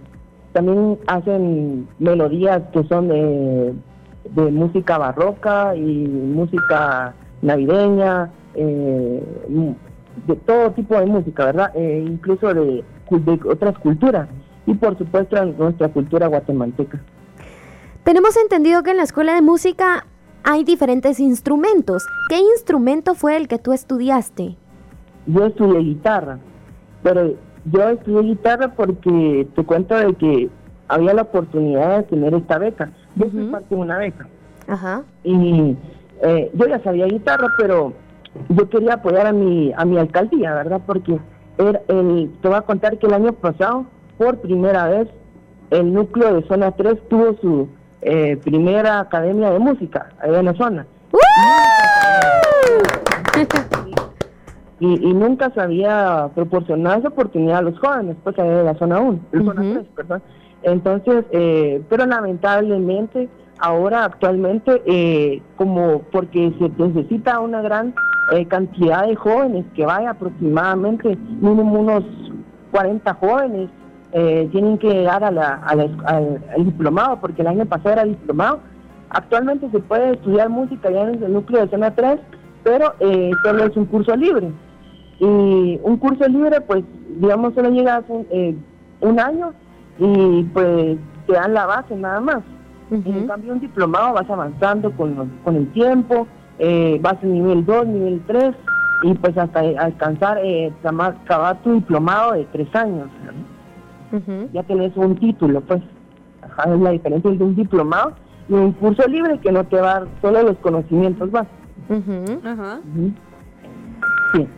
[0.53, 3.75] también hacen melodías que son de,
[4.35, 9.23] de música barroca y música navideña, eh,
[10.27, 11.71] de todo tipo de música, ¿verdad?
[11.75, 14.29] Eh, incluso de, de otras culturas
[14.67, 17.01] y por supuesto nuestra cultura guatemalteca.
[18.05, 20.07] Tenemos entendido que en la escuela de música
[20.45, 22.07] hay diferentes instrumentos.
[22.29, 24.57] ¿Qué instrumento fue el que tú estudiaste?
[25.27, 26.39] Yo estudié guitarra,
[27.03, 27.35] pero
[27.67, 30.49] yo estudié guitarra porque te cuento de que
[30.89, 32.91] había la oportunidad de tener esta beca.
[33.17, 33.51] Yo fui Ujú.
[33.51, 34.27] parte de una beca.
[34.71, 35.03] Ajá.
[35.25, 35.75] y
[36.23, 37.95] eh, yo ya sabía guitarra pero
[38.51, 41.19] yo quería apoyar a mi a mi alcaldía verdad porque
[41.59, 43.87] era el te voy a contar que el año pasado
[44.17, 45.09] por primera vez
[45.71, 47.69] el núcleo de zona 3 tuvo su
[48.03, 50.87] eh, primera academia de música allá en la zona
[54.81, 58.75] y, y nunca se había proporcionado esa oportunidad a los jóvenes, pues allá de la
[58.75, 59.73] zona 1, la zona Ujú.
[59.75, 60.23] 3, perdón.
[60.63, 63.29] Entonces, eh, pero lamentablemente,
[63.59, 67.95] ahora actualmente, eh, como porque se necesita una gran
[68.33, 72.05] eh, cantidad de jóvenes, que vaya aproximadamente mínimo unos
[72.71, 73.71] 40 jóvenes,
[74.13, 78.61] eh, tienen que llegar a la, a al, diplomado, porque el año pasado era diplomado.
[79.11, 82.19] Actualmente se puede estudiar música ya en el núcleo de zona 3,
[82.63, 82.95] pero
[83.43, 84.53] solo es un curso libre.
[85.21, 86.85] Y un curso libre, pues,
[87.17, 88.55] digamos, solo llegas un, eh,
[89.01, 89.53] un año
[89.99, 90.97] y pues
[91.27, 92.39] te dan la base nada más.
[92.91, 93.26] En Ujú.
[93.26, 96.26] cambio, un diplomado vas avanzando con, los- con el tiempo,
[96.59, 98.55] eh, vas en nivel 2, nivel 3,
[99.05, 103.09] y pues hasta alcanzar, eh, acabar tu diplomado de tres años.
[104.53, 105.82] Ya tenés un título, pues.
[106.43, 108.14] Ajá, es la diferencia entre un diplomado
[108.49, 111.57] y un curso libre que no te va a dar solo los conocimientos básicos.
[112.45, 112.80] Ajá.
[112.95, 113.12] Ujú.
[114.34, 114.49] Sí.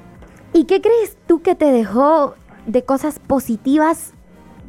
[0.52, 2.34] ¿Y qué crees tú que te dejó
[2.66, 4.14] de cosas positivas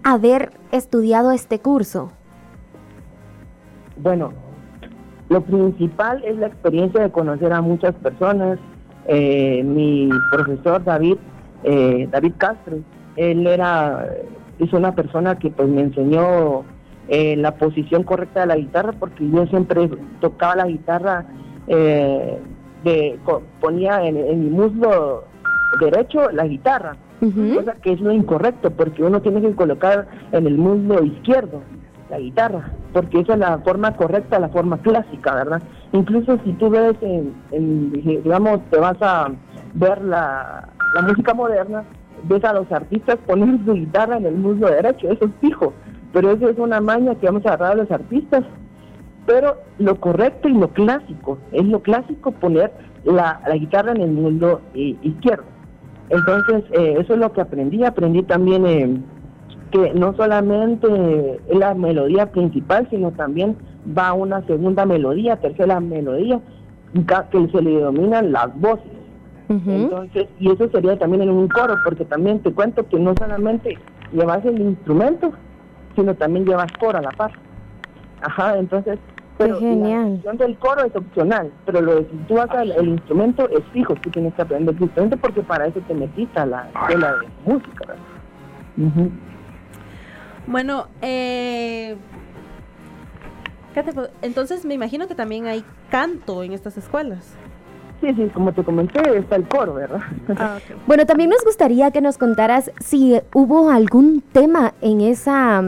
[0.04, 2.12] haber estudiado este curso?
[4.02, 4.34] Bueno,
[5.30, 8.58] lo principal es la experiencia de conocer a muchas personas.
[9.08, 11.18] Eh, mi profesor David,
[11.64, 12.78] eh, David Castro,
[13.16, 14.08] él era,
[14.60, 16.64] es una persona que pues me enseñó
[17.08, 19.90] eh, la posición correcta de la guitarra porque yo siempre
[20.20, 21.26] tocaba la guitarra,
[21.68, 22.40] eh,
[22.84, 23.20] de,
[23.60, 25.26] ponía en, en mi muslo
[25.80, 30.58] derecho la guitarra, cosa que es lo incorrecto porque uno tiene que colocar en el
[30.58, 31.62] muslo izquierdo
[32.12, 35.64] la guitarra, porque esa es la forma correcta, la forma clásica, ¿verdad?
[35.94, 39.30] Incluso si tú ves, en, digamos, te vas a
[39.74, 41.84] ver la, la música moderna,
[42.24, 45.74] ves a los artistas poner su guitarra en el muslo derecho, eso es fijo,
[46.12, 48.44] pero eso es una maña que vamos a agarrar a los artistas.
[49.26, 52.72] Pero lo correcto y lo clásico, es lo clásico poner
[53.06, 55.46] la, la guitarra en el muslo eh, izquierdo.
[56.10, 57.86] Entonces, eh, eso es lo que aprendí.
[57.86, 58.98] Aprendí también eh,
[59.72, 63.56] que no solamente es la melodía principal, sino también
[63.98, 66.40] va una segunda melodía, tercera melodía,
[67.32, 68.92] que se le denominan las voces.
[69.50, 73.78] Entonces, y eso sería también en un coro, porque también te cuento que no solamente
[74.14, 75.34] llevas el instrumento,
[75.94, 77.32] sino también llevas coro a la par.
[78.22, 78.98] Ajá, entonces,
[79.38, 80.22] pero genial.
[80.24, 83.62] la del coro es opcional, pero lo de si tú vas al el instrumento es
[83.74, 87.16] fijo, tú tienes que aprender el instrumento porque para eso te metiste a la escuela
[87.16, 87.96] de música.
[90.52, 91.96] Bueno, eh,
[93.74, 97.34] ¿qué te puedo- entonces me imagino que también hay canto en estas escuelas.
[98.02, 100.02] Sí, sí, como te comenté, está el coro, ¿verdad?
[100.38, 100.58] Ah.
[100.88, 105.64] Bueno, también nos gustaría que nos contaras si hubo algún tema en esa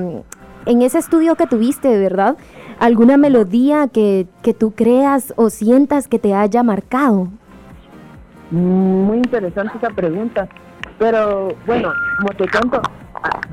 [0.65, 2.37] en ese estudio que tuviste, ¿verdad?
[2.79, 7.27] Alguna melodía que, que tú creas o sientas que te haya marcado.
[8.51, 10.47] Mm, Muy interesante esa pregunta.
[10.99, 12.81] Pero bueno, como te cuento,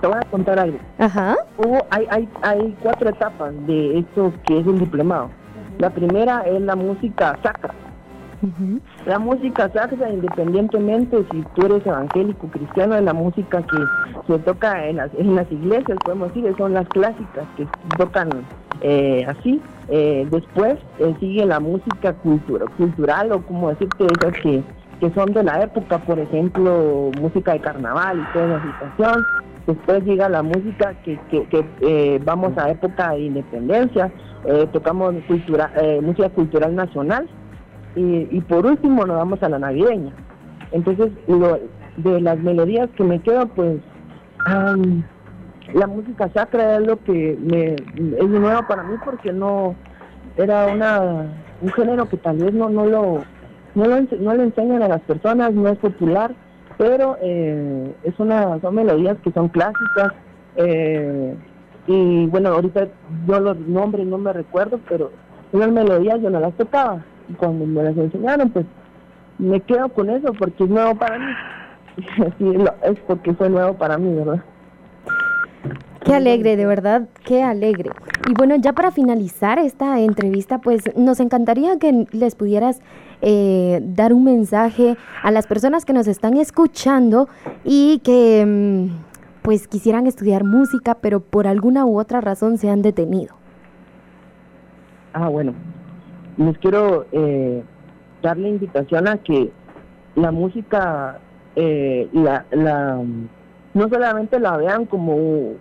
[0.01, 0.79] te voy a contar algo.
[0.99, 1.37] Ajá.
[1.59, 5.31] Hubo, hay, hay, hay cuatro etapas de esto que es el diplomado.
[5.79, 7.73] La primera es la música sacra.
[8.43, 8.81] Ujú.
[9.07, 13.77] La música sacra, independientemente si tú eres evangélico, cristiano, es la música que
[14.27, 17.67] se toca en las, en las iglesias, podemos decir, son las clásicas que
[17.99, 18.31] tocan
[18.81, 19.61] eh, así.
[19.89, 24.63] Eh, después eh, sigue la música cultura, cultural o como decirte esas que,
[25.01, 29.25] que son de la época, por ejemplo, música de carnaval y toda la situación.
[29.71, 34.11] Después llega la música que, que, eh, vamos a época de independencia,
[34.45, 37.29] eh, tocamos eh, música cultural nacional
[37.95, 40.13] y, por último nos vamos a la navideña.
[40.73, 41.61] Entonces, lo,
[41.99, 43.77] de las melodías que me quedan, pues
[45.73, 49.77] la música sacra es lo que es nuevo para mí porque no
[50.37, 51.27] era una
[51.61, 53.21] un género que tal vez no no lo
[53.75, 56.35] no lo, no le enseñan a las personas, no es popular,
[56.81, 60.15] pero eh, es una son melodías que son clásicas
[60.57, 61.35] eh,
[61.87, 62.89] y bueno ahorita
[63.29, 65.11] yo los nombres no me recuerdo, pero
[65.53, 68.65] esas melodías yo no las tocaba y cuando me las enseñaron pues
[69.39, 71.27] me quedo con eso porque es nuevo para mí.
[72.83, 74.43] Es porque fue nuevo para mí, ¿verdad?
[76.05, 77.91] Qué alegre, de verdad, qué alegre.
[78.27, 82.81] Y bueno, ya para finalizar esta entrevista, pues nos encantaría que les pudieras
[83.23, 87.29] eh, dar un mensaje a las personas que nos están escuchando
[87.65, 92.83] y que mm, pues quisieran estudiar música, pero por alguna u otra razón se han
[92.83, 93.35] detenido.
[95.13, 95.55] Ah, bueno.
[96.37, 97.63] Les quiero eh,
[98.23, 99.51] dar la invitación a que
[100.15, 101.19] la música,
[101.57, 102.99] eh, la, la,
[103.75, 105.55] no solamente la vean como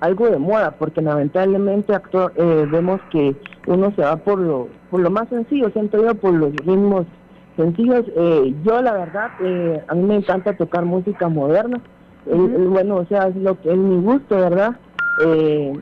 [0.00, 3.36] algo de moda, porque lamentablemente acto- eh, vemos que
[3.66, 7.04] uno se va por lo, por lo más sencillo, siento yo, por los ritmos
[7.56, 8.04] sencillos.
[8.14, 11.80] Eh, yo, la verdad, eh, a mí me encanta tocar música moderna.
[12.26, 14.76] Bueno, o sea, es lo que es mi gusto, ¿verdad?
[15.26, 15.72] Eh,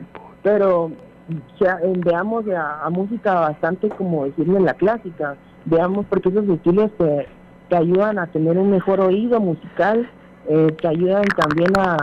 [0.41, 0.89] pero
[1.29, 5.35] eh, veamos a, a música bastante como decirle la clásica,
[5.65, 7.27] veamos porque esos estilos te,
[7.69, 10.09] te ayudan a tener un mejor oído musical,
[10.49, 11.97] eh, te ayudan también a,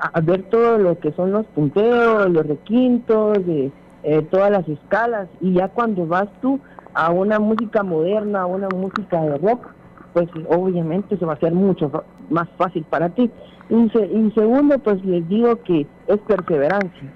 [0.00, 3.72] a ver todo lo que son los punteos, los requintos, de,
[4.02, 6.60] eh, todas las escalas, y ya cuando vas tú
[6.94, 9.66] a una música moderna, a una música de rock,
[10.12, 11.90] pues obviamente se va a hacer mucho
[12.28, 13.30] más fácil para ti.
[13.70, 17.12] Y, se- y segundo, pues les digo que es perseverancia.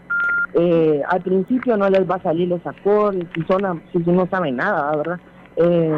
[0.54, 4.56] Eh, al principio no les va a salir los acordes, si, son si no saben
[4.56, 5.20] nada, ¿verdad?
[5.56, 5.92] Eh,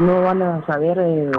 [0.00, 1.30] no van a saber eh,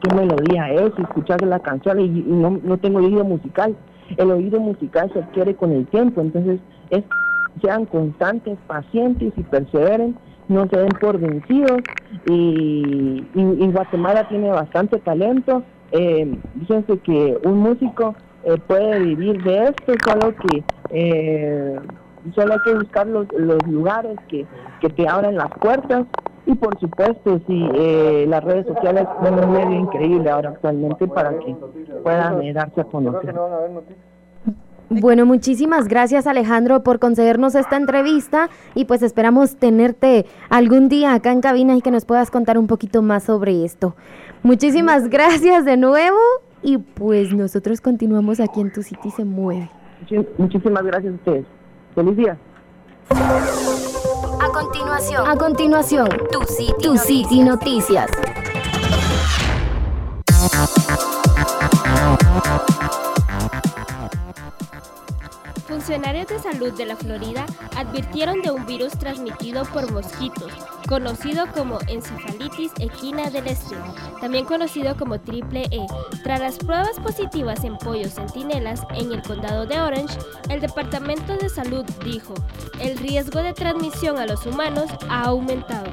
[0.00, 3.76] qué melodía es, escuchar la canción y, y no, no tengo oído musical.
[4.16, 7.02] El oído musical se adquiere con el tiempo, entonces es
[7.60, 11.84] sean constantes, pacientes y perseveren, no se den por vencidos
[12.26, 15.64] y, y- Guatemala tiene bastante talento.
[15.90, 21.78] Eh, fíjense que un músico eh, puede vivir de esto, solo que eh,
[22.34, 24.46] solo hay que buscar los, los lugares que,
[24.80, 26.06] que te abran las puertas
[26.44, 31.30] y por supuesto sí eh, las redes sociales son un medio increíble ahora actualmente para
[31.38, 31.54] que
[32.02, 33.34] puedan eh, darse a conocer.
[35.00, 41.32] Bueno, muchísimas gracias Alejandro por concedernos esta entrevista y pues esperamos tenerte algún día acá
[41.32, 43.96] en cabina y que nos puedas contar un poquito más sobre esto.
[44.42, 46.18] Muchísimas gracias de nuevo
[46.62, 49.70] y pues nosotros continuamos aquí en Tu City se mueve.
[50.36, 51.46] Muchísimas gracias a ustedes.
[51.94, 52.38] Feliz día.
[53.10, 58.10] A continuación, a continuación, tu City, tu City Noticias.
[65.82, 67.44] Funcionarios de salud de la Florida
[67.76, 70.52] advirtieron de un virus transmitido por mosquitos,
[70.88, 73.74] conocido como encefalitis equina del este,
[74.20, 75.84] también conocido como triple E.
[76.22, 80.16] Tras las pruebas positivas en pollos centinelas en el condado de Orange,
[80.50, 82.34] el Departamento de Salud dijo,
[82.78, 85.90] el riesgo de transmisión a los humanos ha aumentado.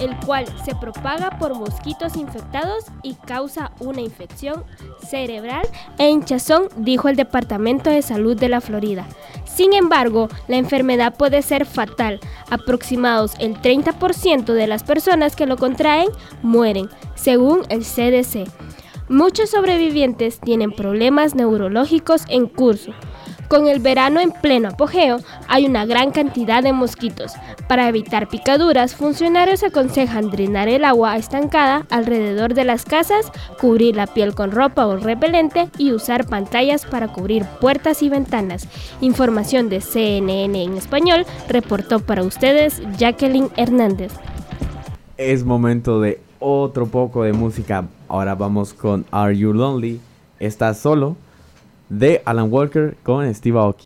[0.00, 4.64] El cual se propaga por mosquitos infectados y causa una infección
[5.06, 5.66] cerebral
[5.98, 9.06] e hinchazón, dijo el Departamento de Salud de la Florida.
[9.44, 12.20] Sin embargo, la enfermedad puede ser fatal.
[12.50, 16.08] Aproximados el 30% de las personas que lo contraen
[16.42, 18.50] mueren, según el CDC.
[19.08, 22.92] Muchos sobrevivientes tienen problemas neurológicos en curso.
[23.48, 27.32] Con el verano en pleno apogeo, hay una gran cantidad de mosquitos.
[27.68, 33.30] Para evitar picaduras, funcionarios aconsejan drenar el agua estancada alrededor de las casas,
[33.60, 38.66] cubrir la piel con ropa o repelente y usar pantallas para cubrir puertas y ventanas.
[39.00, 44.12] Información de CNN en español, reportó para ustedes Jacqueline Hernández.
[45.16, 47.86] Es momento de otro poco de música.
[48.08, 50.00] Ahora vamos con Are You Lonely?
[50.40, 51.16] ¿Estás solo?
[51.88, 53.84] De Alan Walker con Steve Aoki.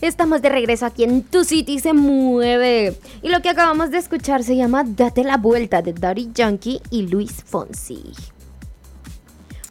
[0.00, 2.96] Estamos de regreso aquí en Tu City se mueve.
[3.22, 7.08] Y lo que acabamos de escuchar se llama Date la vuelta de Daddy Yankee y
[7.08, 8.12] Luis Fonsi.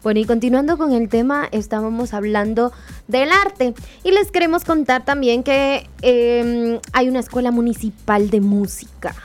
[0.04, 2.74] Bueno, y continuando con el tema, estábamos hablando
[3.08, 3.76] del arte.
[4.04, 9.16] Y les queremos contar también que em, hay una escuela municipal de música.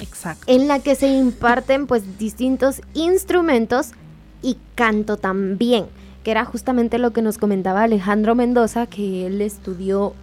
[0.00, 0.44] Exacto.
[0.46, 3.90] En la que se imparten pues distintos instrumentos
[4.42, 5.86] y canto también,
[6.24, 10.14] que era justamente lo que nos comentaba Alejandro Mendoza, que él estudió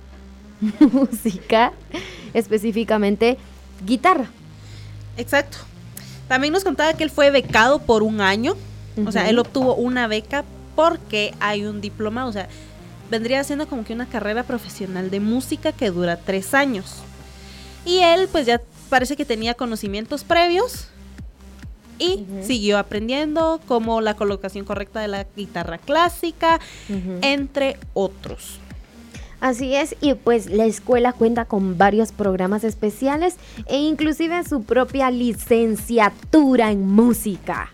[0.91, 1.73] música,
[2.33, 3.37] específicamente
[3.85, 4.27] guitarra.
[5.17, 5.57] Exacto.
[6.27, 8.55] También nos contaba que él fue becado por un año,
[9.05, 10.43] o sea, él obtuvo una beca
[10.75, 12.47] porque hay un diploma, o sea,
[13.11, 16.97] vendría siendo como que una carrera profesional de música que dura tres años.
[17.85, 18.59] Y él pues ya
[18.89, 20.87] parece que tenía conocimientos previos
[21.97, 26.59] y siguió aprendiendo como la colocación correcta de la guitarra clásica,
[27.21, 28.59] entre otros.
[29.41, 33.35] Así es, y pues la escuela cuenta con varios programas especiales
[33.67, 37.71] e inclusive su propia licenciatura en música.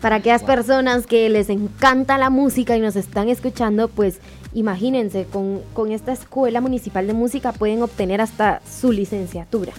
[0.00, 4.18] Para aquellas personas que les encanta la música y nos están escuchando, pues
[4.52, 9.72] imagínense, con, con esta escuela municipal de música pueden obtener hasta su licenciatura.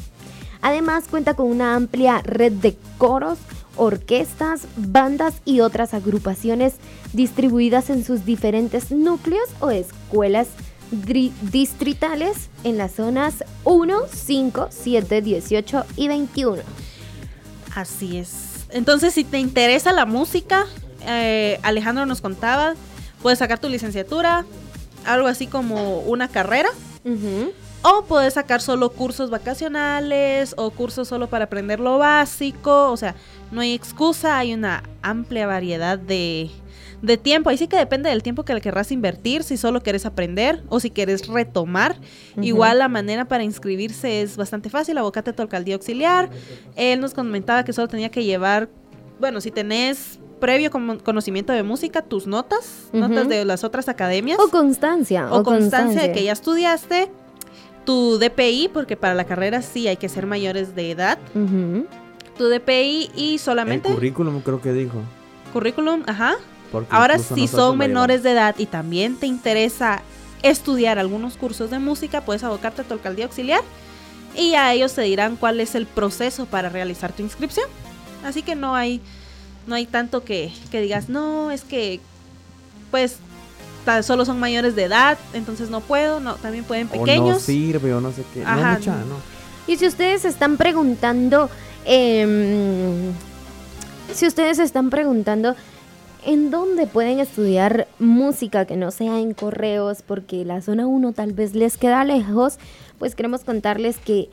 [0.65, 3.37] Además cuenta con una amplia red de coros,
[3.77, 6.73] orquestas, bandas y otras agrupaciones
[7.13, 10.47] distribuidas en sus diferentes núcleos o escuelas
[11.51, 16.63] distritales en las zonas 1, 5, 7, 18 y 21.
[17.75, 18.65] Así es.
[18.71, 20.65] Entonces, si te interesa la música,
[21.05, 22.73] eh, Alejandro nos contaba,
[23.21, 24.45] puedes sacar tu licenciatura,
[25.05, 26.69] algo así como una carrera.
[27.87, 32.89] O puedes sacar solo cursos vacacionales o cursos solo para aprender lo básico.
[32.89, 33.13] O sea,
[33.51, 36.49] no hay excusa, hay una amplia variedad de,
[37.21, 37.51] tiempo.
[37.51, 40.79] Ahí sí que depende del tiempo que le querrás invertir, si solo quieres aprender o
[40.79, 41.95] si quieres retomar.
[42.41, 46.31] Igual la manera para inscribirse es bastante fácil, abocate a tu alcaldía auxiliar.
[46.75, 48.67] Él nos comentaba que solo tenía que llevar,
[49.19, 54.39] bueno, si tenés previo conocimiento de música, tus notas, notas de las otras academias.
[54.39, 55.31] O constancia.
[55.31, 57.11] O, constancia de que ya estudiaste
[57.85, 61.17] tu DPI, porque para la carrera sí hay que ser mayores de edad.
[62.37, 63.89] Tu DPI y solamente...
[63.89, 65.01] El currículum creo que dijo.
[65.53, 66.35] Currículum, ajá.
[66.89, 70.01] Ahora, si son menores de edad y también te interesa
[70.41, 73.61] estudiar algunos cursos de música, puedes abocarte a tu alcaldía auxiliar
[74.35, 77.67] y a ellos te dirán cuál es el proceso para realizar tu inscripción.
[78.23, 79.01] Así que no hay,
[79.67, 81.99] no hay tanto que, que digas, no, es que
[82.91, 83.17] pues
[84.03, 87.29] solo son mayores de edad, entonces no puedo, no, también pueden pequeños.
[87.29, 88.43] O no sirve o no sé qué.
[88.43, 89.35] No, mucha, no.
[89.67, 91.49] Y si ustedes están preguntando,
[91.85, 93.11] em,
[94.13, 95.55] si ustedes están preguntando
[96.25, 101.33] en dónde pueden estudiar música que no sea en correos, porque la zona 1 tal
[101.33, 102.57] vez les queda lejos,
[102.99, 104.29] pues queremos contarles que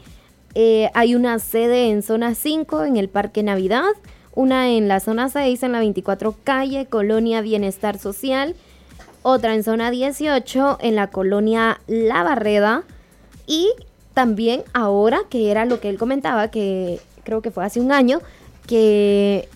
[0.54, 3.92] eh, hay una sede en zona 5 en el Parque Navidad,
[4.34, 8.54] una en la zona 6 en la 24 calle, Colonia Bienestar Social
[9.22, 12.84] otra en zona 18 en la colonia La Barreda
[13.46, 13.70] y
[14.14, 18.20] también ahora, que era lo que él comentaba, que creo que fue hace un año,
[18.66, 19.48] que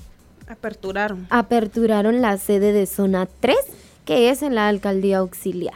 [0.49, 1.27] aperturaron.
[1.31, 3.57] Aperturaron la sede de zona 3,
[4.05, 5.75] que es en la alcaldía auxiliar.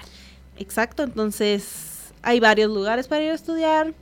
[0.57, 3.95] Exacto, entonces hay varios lugares para ir a estudiar.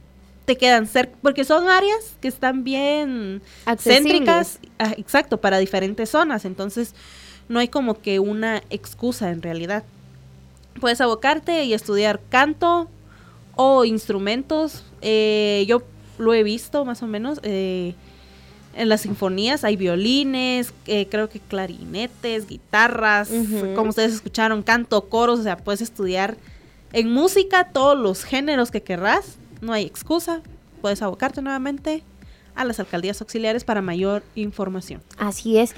[0.45, 3.43] Te quedan cerca, porque son áreas que están bien
[3.78, 6.45] céntricas, ah, exacto, para diferentes zonas.
[6.47, 6.95] Entonces,
[7.49, 9.84] no hay como que una excusa en realidad.
[10.80, 12.88] Puedes abocarte y estudiar canto
[13.57, 14.84] o instrumentos.
[15.03, 15.82] Eh, yo
[16.18, 17.40] lo he visto más o menos.
[17.42, 17.94] Eh,
[18.74, 23.28] en las sinfonías hay violines, eh, creo que clarinetes, guitarras,
[23.74, 26.36] como ustedes escucharon, canto, coros, o sea, puedes estudiar
[26.92, 30.40] En música, todos los géneros que querrás, no hay excusa.
[30.80, 32.03] Puedes abocarte nuevamente
[32.55, 35.03] a las alcaldías auxiliares para mayor información.
[35.18, 35.74] Así es.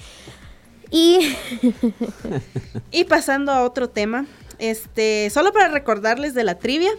[0.90, 1.36] Y
[2.90, 4.26] Y pasando a otro tema,
[4.58, 6.90] este, solo para recordarles de la trivia.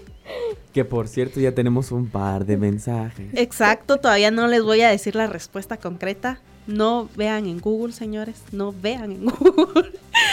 [0.74, 3.28] Que por cierto ya tenemos un par de mensajes.
[3.34, 6.40] Exacto, todavía no les voy a decir la respuesta concreta.
[6.68, 9.92] No vean en Google, señores, no vean en Google.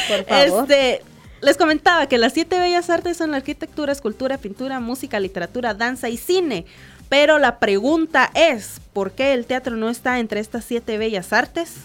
[0.09, 0.71] por favor.
[0.71, 1.03] Este,
[1.41, 6.09] les comentaba que las siete bellas artes son la arquitectura, escultura, pintura, música, literatura, danza
[6.09, 6.67] y cine.
[7.09, 11.77] Pero la pregunta es, ¿por qué el teatro no está entre estas siete bellas artes?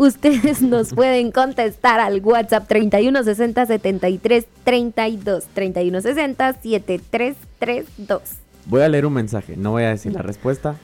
[0.00, 8.22] Ustedes nos pueden contestar al WhatsApp 3160 73 32 3160 7332.
[8.64, 10.76] Voy a leer un mensaje, no voy a decir la respuesta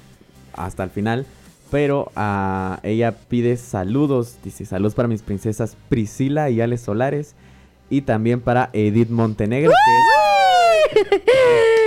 [0.52, 1.24] hasta el final,
[1.70, 7.36] pero ah, ella pide saludos, dice saludos para mis princesas Priscila y Ale Solares
[7.88, 9.72] y también para Edith Montenegro,
[10.92, 11.00] que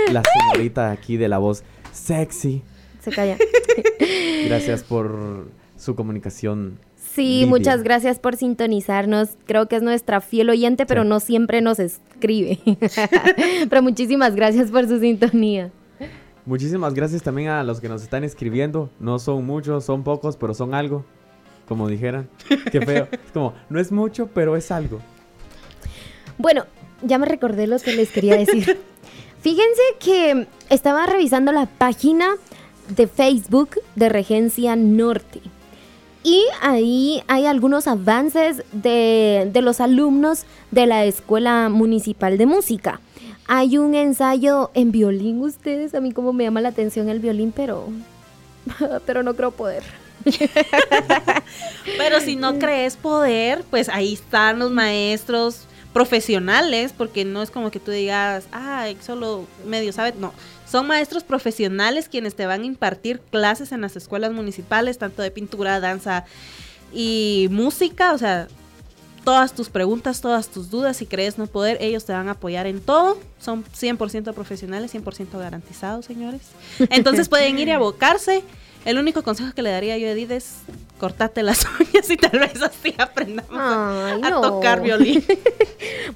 [0.08, 1.62] es la señorita aquí de la voz
[1.92, 2.64] sexy.
[3.00, 3.38] Se calla.
[4.46, 6.89] Gracias por su comunicación.
[7.14, 7.46] Sí, Lidia.
[7.46, 9.30] muchas gracias por sintonizarnos.
[9.46, 11.08] Creo que es nuestra fiel oyente, pero Sí.
[11.08, 12.58] no siempre nos escribe.
[13.68, 15.70] pero muchísimas gracias por su sintonía.
[16.46, 18.90] Muchísimas gracias también a los que nos están escribiendo.
[19.00, 21.04] No son muchos, son pocos, pero son algo.
[21.68, 22.28] Como dijeran.
[22.70, 23.08] Qué feo.
[23.12, 25.00] Es como, no es mucho, pero es algo.
[26.38, 26.64] Bueno,
[27.02, 28.78] ya me recordé lo que les quería decir.
[29.40, 32.30] Fíjense que estaba revisando la página
[32.96, 35.40] de Facebook de Regencia Norte.
[36.22, 43.00] Y ahí hay algunos avances de, de los alumnos de la Escuela Municipal de Música.
[43.46, 47.52] Hay un ensayo en violín, ustedes, a mí como me llama la atención el violín,
[47.52, 47.88] pero,
[49.06, 49.82] pero no creo poder.
[51.98, 57.70] Pero si no crees poder, pues ahí están los maestros profesionales, porque no es como
[57.70, 60.32] que tú digas, ay, solo medio sabes, no.
[60.70, 65.30] Son maestros profesionales quienes te van a impartir clases en las escuelas municipales, tanto de
[65.32, 66.24] pintura, danza
[66.92, 68.46] y música, o sea,
[69.24, 72.66] todas tus preguntas, todas tus dudas, si crees no poder, ellos te van a apoyar
[72.66, 73.18] en todo.
[73.40, 76.42] Son 100% profesionales, 100% garantizados, señores.
[76.90, 78.44] Entonces pueden ir y abocarse.
[78.84, 80.54] El único consejo que le daría yo a Edith es
[81.00, 84.40] cortate las uñas y tal vez así aprendamos a, Ay, a no.
[84.42, 85.24] tocar violín.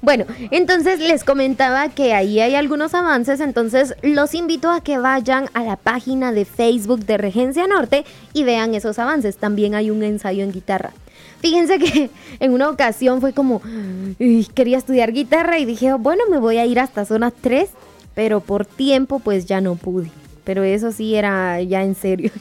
[0.01, 5.49] Bueno, entonces les comentaba que ahí hay algunos avances, entonces los invito a que vayan
[5.53, 9.37] a la página de Facebook de Regencia Norte y vean esos avances.
[9.37, 10.91] También hay un ensayo en guitarra.
[11.39, 12.09] Fíjense que
[12.39, 13.61] en una ocasión fue como,
[14.19, 17.69] "Uy, quería estudiar guitarra y dije, bueno, me voy a ir hasta zona 3,
[18.13, 20.11] pero por tiempo pues ya no pude.
[20.45, 22.31] Pero eso sí era ya en serio.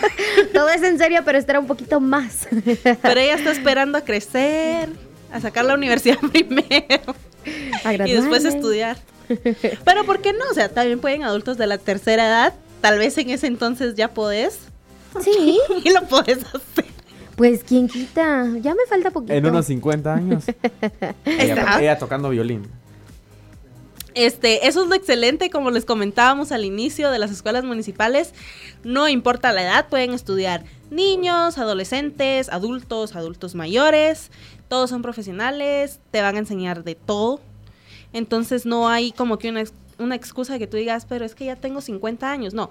[0.52, 2.48] Todo es en serio, pero esto era un poquito más.
[3.02, 4.88] Pero ella está esperando a crecer,
[5.32, 7.14] a sacar la universidad primero
[8.04, 8.98] y después estudiar.
[9.84, 10.44] Pero ¿por qué no?
[10.50, 14.08] O sea, también pueden adultos de la tercera edad, tal vez en ese entonces ya
[14.08, 14.58] podés
[15.20, 16.86] Sí, y lo podés hacer.
[17.36, 18.48] pues quién quita.
[18.60, 19.34] Ya me falta poquito.
[19.34, 20.44] En unos 50 años.
[21.24, 22.66] Ella, ella tocando violín.
[24.14, 28.34] Este, eso es lo excelente, como les comentábamos al inicio de las escuelas municipales,
[28.84, 34.30] no importa la edad, pueden estudiar niños, adolescentes, adultos, adultos mayores,
[34.68, 37.40] todos son profesionales, te van a enseñar de todo.
[38.12, 39.64] Entonces no hay como que una,
[39.98, 42.52] una excusa que tú digas, pero es que ya tengo 50 años.
[42.54, 42.70] No,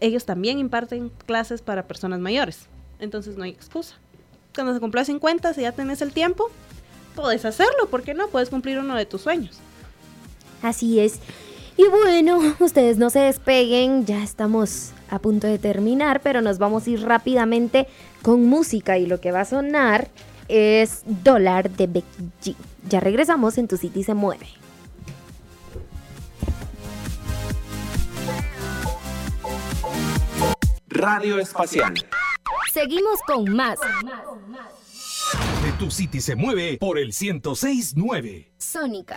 [0.00, 2.66] ellos también imparten clases para personas mayores.
[2.98, 3.96] Entonces no hay excusa.
[4.54, 6.50] Cuando se cumpla 50, si ya tenés el tiempo,
[7.14, 8.28] puedes hacerlo, ¿por qué no?
[8.28, 9.58] Puedes cumplir uno de tus sueños.
[10.62, 11.18] Así es.
[11.76, 16.86] Y bueno, ustedes no se despeguen, ya estamos a punto de terminar, pero nos vamos
[16.86, 17.86] a ir rápidamente
[18.22, 20.08] con música y lo que va a sonar
[20.48, 22.54] es Dólar de Becky G.
[22.88, 24.46] Ya regresamos en Tu City se mueve.
[30.88, 31.94] Radio Espacial.
[32.72, 33.78] Seguimos con más.
[35.64, 38.52] De tu City se mueve por el 1069.
[38.58, 39.16] Sónica.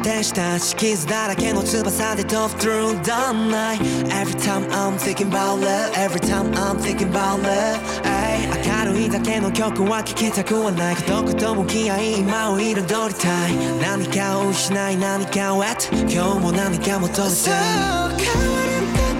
[0.00, 7.42] 天使たち傷だらけの翼で飛ぶ through the night Every time I'm thinking about love Every time I'm thinking about
[7.42, 8.46] love ay
[8.86, 18.18] 明るいだけの曲は聴きたくはない孤独と向き合い今を彩りたい何かを失い何かを得て今日も何か求めてそう変わる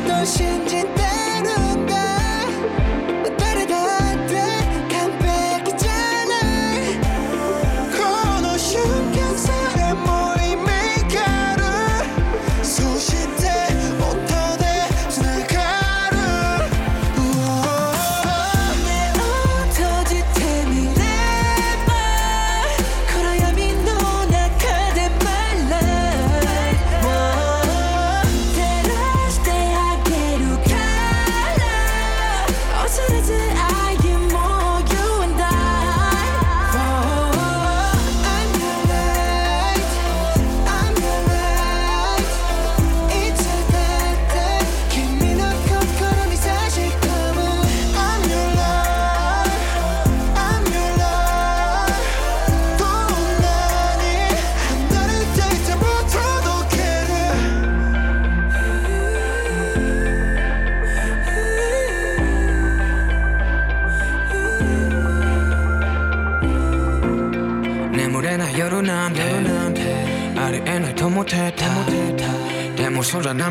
[0.08, 1.19] ことを信じて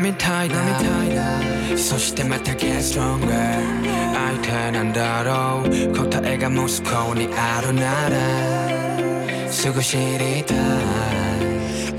[0.00, 0.54] 並みたいだ
[1.76, 3.28] そしてまた get stronger
[4.14, 10.58] 相手なんだろう答えがもしここにあるならすぐ知りたい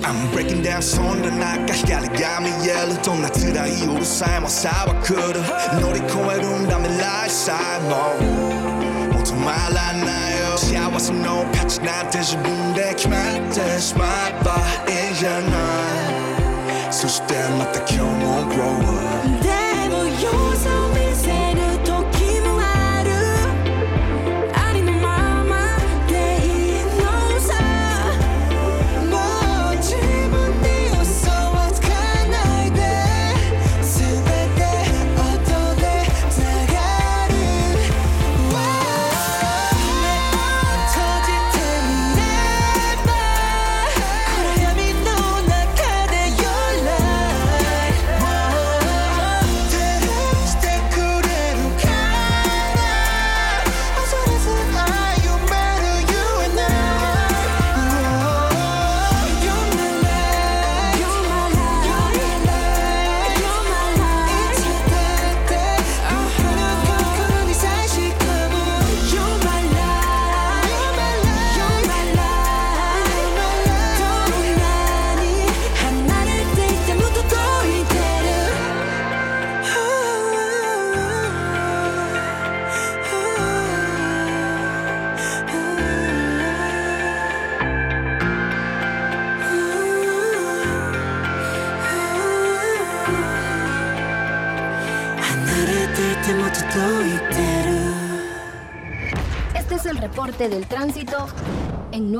[0.02, 5.42] I'm breaking down そんな中光が見えるどんな辛い夜さえも朝は来る
[5.82, 7.90] 乗り越えるんだ未来さえも
[9.14, 13.18] もう止まらないよ幸せの価値なんて自分で決め
[13.50, 14.56] てしまえば
[14.92, 16.21] いいじゃない
[16.93, 19.42] so stand up, the kiln won't grow up.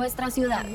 [0.03, 0.65] Nuestra ciudad.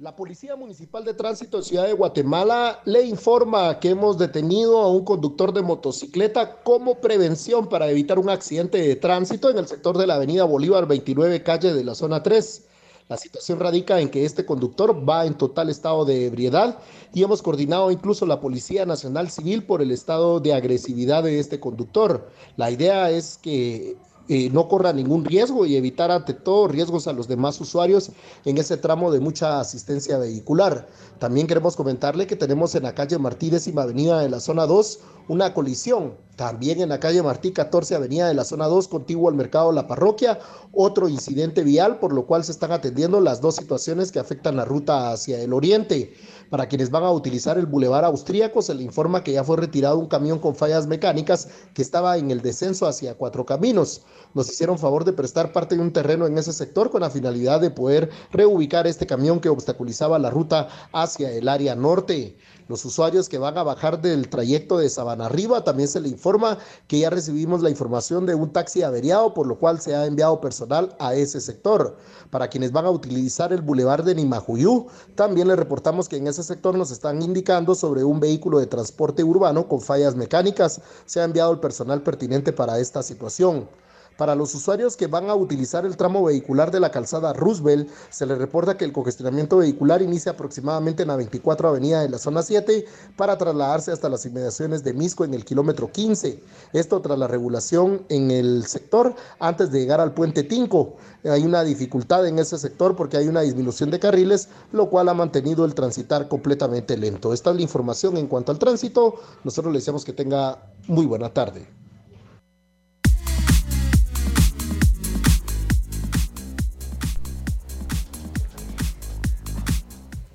[0.00, 4.90] La Policía Municipal de Tránsito de Ciudad de Guatemala le informa que hemos detenido a
[4.90, 9.96] un conductor de motocicleta como prevención para evitar un accidente de tránsito en el sector
[9.96, 12.64] de la Avenida Bolívar 29 calle de la zona 3.
[13.08, 16.78] La situación radica en que este conductor va en total estado de ebriedad
[17.14, 21.60] y hemos coordinado incluso la Policía Nacional Civil por el estado de agresividad de este
[21.60, 22.28] conductor.
[22.56, 23.96] La idea es que
[24.28, 28.10] eh, no corra ningún riesgo y evitar ante todo riesgos a los demás usuarios
[28.44, 30.88] en ese tramo de mucha asistencia vehicular.
[31.18, 35.00] También queremos comentarle que tenemos en la calle Martí, décima avenida de la zona 2,
[35.28, 36.14] una colisión.
[36.36, 39.86] También en la calle Martí, 14 avenida de la zona 2, contiguo al mercado La
[39.86, 40.38] Parroquia,
[40.72, 44.64] otro incidente vial, por lo cual se están atendiendo las dos situaciones que afectan la
[44.64, 46.14] ruta hacia el oriente.
[46.52, 49.98] Para quienes van a utilizar el bulevar austríaco, se le informa que ya fue retirado
[49.98, 54.02] un camión con fallas mecánicas que estaba en el descenso hacia Cuatro Caminos.
[54.34, 57.58] Nos hicieron favor de prestar parte de un terreno en ese sector con la finalidad
[57.58, 62.36] de poder reubicar este camión que obstaculizaba la ruta hacia el área norte.
[62.68, 66.58] Los usuarios que van a bajar del trayecto de Sabana Arriba también se le informa
[66.86, 70.40] que ya recibimos la información de un taxi averiado, por lo cual se ha enviado
[70.40, 71.96] personal a ese sector.
[72.30, 76.42] Para quienes van a utilizar el bulevar de Nimajuyú, también le reportamos que en ese
[76.42, 80.80] sector nos están indicando sobre un vehículo de transporte urbano con fallas mecánicas.
[81.04, 83.68] Se ha enviado el personal pertinente para esta situación.
[84.16, 88.26] Para los usuarios que van a utilizar el tramo vehicular de la calzada Roosevelt, se
[88.26, 92.42] les reporta que el congestionamiento vehicular inicia aproximadamente en la 24 Avenida de la zona
[92.42, 92.84] 7
[93.16, 96.42] para trasladarse hasta las inmediaciones de Misco en el kilómetro 15.
[96.72, 100.96] Esto tras la regulación en el sector antes de llegar al puente Tinco.
[101.24, 105.14] Hay una dificultad en ese sector porque hay una disminución de carriles, lo cual ha
[105.14, 107.32] mantenido el transitar completamente lento.
[107.32, 109.16] Esta es la información en cuanto al tránsito.
[109.44, 111.81] Nosotros le deseamos que tenga muy buena tarde.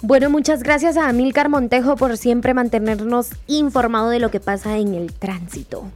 [0.08, 4.94] Bueno, muchas gracias a Amilcar Montejo por siempre mantenernos informado de lo que pasa en
[4.94, 5.92] el tránsito.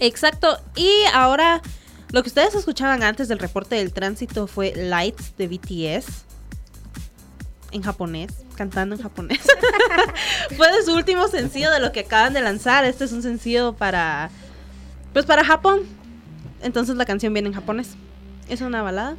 [0.00, 0.58] Exacto.
[0.74, 1.62] Y ahora,
[2.10, 6.24] lo que ustedes escuchaban antes del reporte del tránsito fue Lights de BTS.
[7.70, 9.46] En japonés, cantando en japonés.
[10.56, 12.84] fue de su último sencillo de lo que acaban de lanzar.
[12.84, 14.30] Este es un sencillo para.
[15.12, 15.82] Pues para Japón.
[16.60, 17.90] Entonces la canción viene en japonés.
[18.48, 19.14] Es una balada.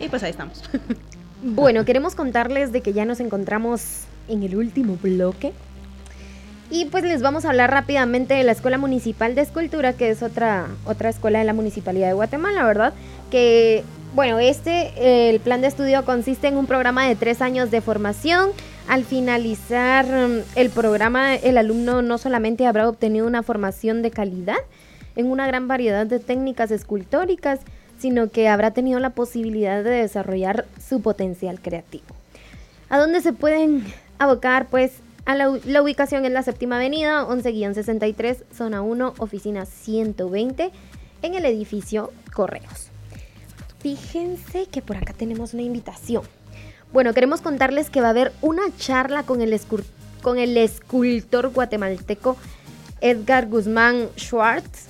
[0.00, 0.60] Y pues ahí estamos.
[1.46, 5.52] Bueno, queremos contarles de que ya nos encontramos en el último bloque.
[6.70, 10.22] Y pues les vamos a hablar rápidamente de la Escuela Municipal de Escultura, que es
[10.22, 12.94] otra, otra escuela de la Municipalidad de Guatemala, ¿verdad?
[13.30, 13.84] Que,
[14.14, 18.48] bueno, este, el plan de estudio consiste en un programa de tres años de formación.
[18.88, 24.56] Al finalizar mm, el programa, el alumno no solamente habrá obtenido una formación de calidad
[25.14, 27.60] en una gran variedad de técnicas escultóricas,
[28.04, 32.04] sino que habrá tenido la posibilidad de desarrollar su potencial creativo.
[32.90, 33.82] ¿A dónde se pueden
[34.18, 34.66] abocar?
[34.66, 34.92] Pues
[35.24, 40.70] a la, ubicación en la séptima avenida, 11-63, zona 1, oficina 120,
[41.22, 42.90] en el edificio Correos.
[43.78, 46.24] Fíjense que por acá tenemos una invitación.
[46.92, 49.54] Bueno, queremos contarles que va a haber una charla con el
[50.58, 52.36] escultor guatemalteco
[53.00, 54.88] Edgar Guzmán Schwartz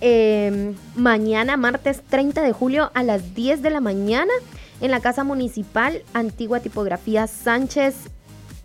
[0.00, 4.32] eh, mañana, martes 30 de julio a las 10 de la mañana
[4.80, 7.94] en la Casa Municipal, Antigua Tipografía Sánchez,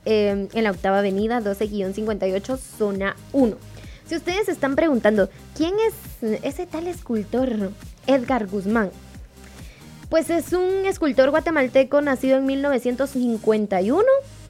[0.06, 3.58] eh, en la octava avenida 12-58, zona 1.
[4.06, 7.72] Si ustedes están preguntando, ¿quién es ese tal escultor
[8.08, 8.92] Edgar Guzmán?
[10.10, 14.04] Pues es un escultor guatemalteco nacido en 1951,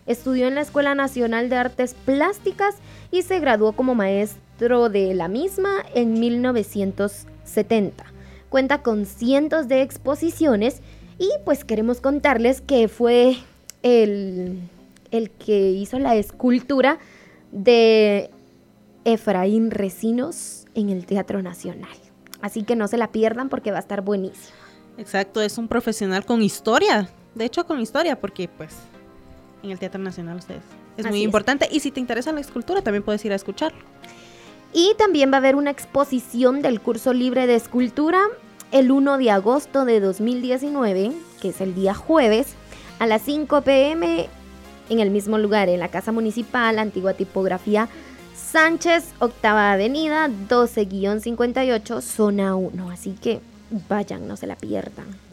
[0.06, 2.76] estudió en la Escuela Nacional de Artes Plásticas
[3.12, 8.06] y se graduó como maestro de la misma en 1970.
[8.50, 10.82] Cuenta con cientos de exposiciones
[11.18, 13.38] y pues queremos contarles que fue
[13.84, 14.60] el,
[15.12, 17.00] el que hizo la escultura
[17.52, 18.30] de
[19.04, 21.98] Efraín Recinos en el Teatro Nacional.
[22.42, 24.56] Así que no se la pierdan porque va a estar buenísimo.
[24.98, 27.10] Exacto, es un profesional con historia.
[27.34, 28.74] De hecho, con historia, porque pues
[29.64, 30.64] en el Teatro Nacional ustedes.
[30.96, 31.26] Es Así muy es.
[31.26, 31.68] importante.
[31.70, 33.80] Y si te interesa la escultura, también puedes ir a escucharlo.
[34.74, 38.22] Y también va a haber una exposición del curso libre de escultura
[38.72, 41.12] el 1 de agosto de 2019,
[41.42, 42.56] que es el día jueves,
[43.00, 44.28] a las 5 pm
[44.90, 47.90] en el mismo lugar, en la Casa Municipal, Antigua Tipografía
[48.36, 52.90] Sánchez, Octava Avenida, 12-58, zona 1.
[52.90, 53.42] Así que
[53.90, 55.25] vayan, no se la pierdan.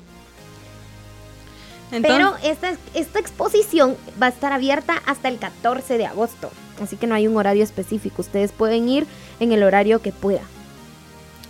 [2.01, 6.51] Pero esta, esta exposición va a estar abierta hasta el 14 de agosto.
[6.83, 8.23] Así que no hay un horario específico.
[8.23, 9.07] Ustedes pueden ir
[9.41, 10.41] en el horario que pueda.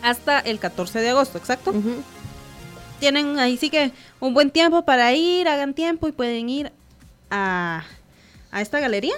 [0.03, 1.73] hasta el 14 de agosto, exacto.
[2.99, 6.73] Tienen ahí sí que un buen tiempo para ir, hagan tiempo y pueden ir
[7.31, 7.85] a,
[8.51, 9.15] a esta galería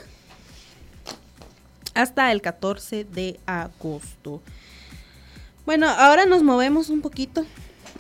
[1.95, 4.43] hasta el 14 de agosto.
[5.65, 7.47] Bueno, ahora nos movemos un poquito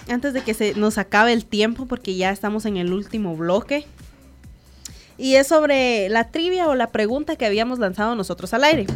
[0.08, 3.86] antes de que se nos acabe el tiempo porque ya estamos en el último bloque.
[5.16, 8.86] Y es sobre la trivia o la pregunta que habíamos lanzado nosotros al aire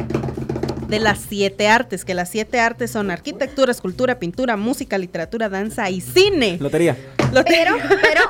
[0.89, 5.89] de las siete artes, que las siete artes son arquitectura, escultura, pintura, música, literatura, danza
[5.89, 6.57] y cine.
[6.59, 6.97] Lotería.
[7.45, 8.21] Pero, pero,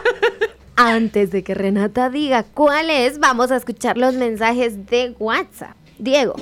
[0.75, 5.75] antes de que Renata diga cuál es, vamos a escuchar los mensajes de WhatsApp.
[5.97, 6.35] Diego,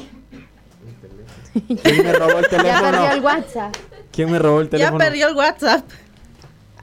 [1.84, 3.24] ¿Quién me robó el ya perdió el teléfono?
[3.26, 3.76] WhatsApp.
[4.12, 4.98] ¿Quién me robó el Ya teléfono?
[4.98, 5.86] perdió el WhatsApp.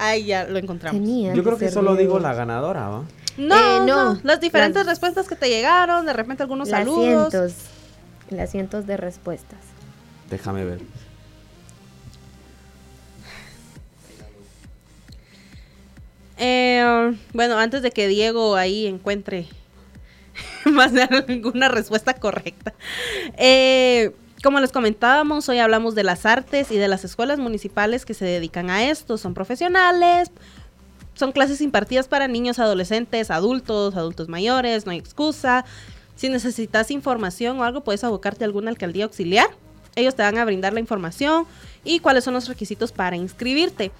[0.08, 1.00] Ahí ya lo encontramos.
[1.00, 3.02] Tenía Yo creo que solo digo la ganadora, ¿va?
[3.36, 4.20] No, Eh, no, no.
[4.22, 7.30] Las diferentes Las- respuestas que te llegaron, de repente algunos Las saludos.
[7.30, 7.54] cientos,
[8.30, 9.58] las cientos de respuestas.
[10.30, 10.80] Déjame ver.
[16.36, 19.46] Eh, bueno, antes de que Diego ahí encuentre
[20.64, 22.74] más de alguna respuesta correcta.
[23.36, 24.12] Eh,
[24.44, 28.26] como les comentábamos, hoy hablamos de las artes y de las escuelas municipales que se
[28.26, 29.16] dedican a esto.
[29.16, 30.30] Son profesionales,
[31.14, 35.64] son clases impartidas para niños, adolescentes, adultos, adultos mayores, no hay excusa.
[36.14, 39.48] Si necesitas información o algo, puedes abocarte a alguna alcaldía auxiliar.
[39.96, 41.46] Ellos te van a brindar la información
[41.82, 43.92] y cuáles son los requisitos para inscribirte.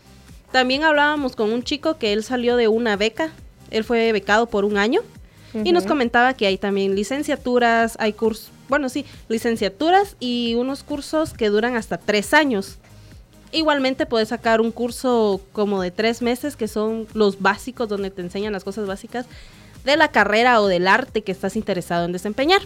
[0.53, 3.31] También hablábamos con un chico que él salió de una beca,
[3.71, 5.01] él fue becado por un año
[5.63, 11.33] y nos comentaba que hay también licenciaturas, hay cursos, bueno, sí, licenciaturas y unos cursos
[11.33, 12.79] que duran hasta tres años.
[13.53, 18.21] Igualmente puedes sacar un curso como de tres meses, que son los básicos, donde te
[18.21, 19.27] enseñan las cosas básicas
[19.85, 22.63] de la carrera o del arte que estás interesado en desempeñar.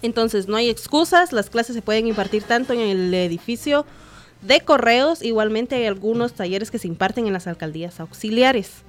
[0.00, 3.86] Entonces, no hay excusas, las clases se pueden impartir tanto en el edificio
[4.40, 8.82] de correos, igualmente hay algunos talleres que se imparten en las alcaldías auxiliares.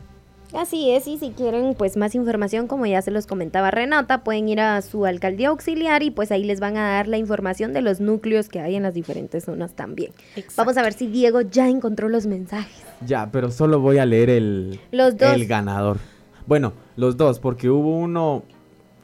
[0.54, 4.48] Así es, y si quieren pues más información, como ya se los comentaba Renata, pueden
[4.50, 7.82] ir a su alcaldía auxiliar y pues ahí les van a dar la información de
[7.82, 10.12] los núcleos que hay en las diferentes zonas también.
[10.56, 12.84] Vamos a ver si Diego ya encontró los mensajes.
[13.06, 15.34] Ya, pero solo voy a leer el, Los dos.
[15.34, 15.98] el ganador.
[16.46, 18.44] Bueno, los dos, porque hubo uno,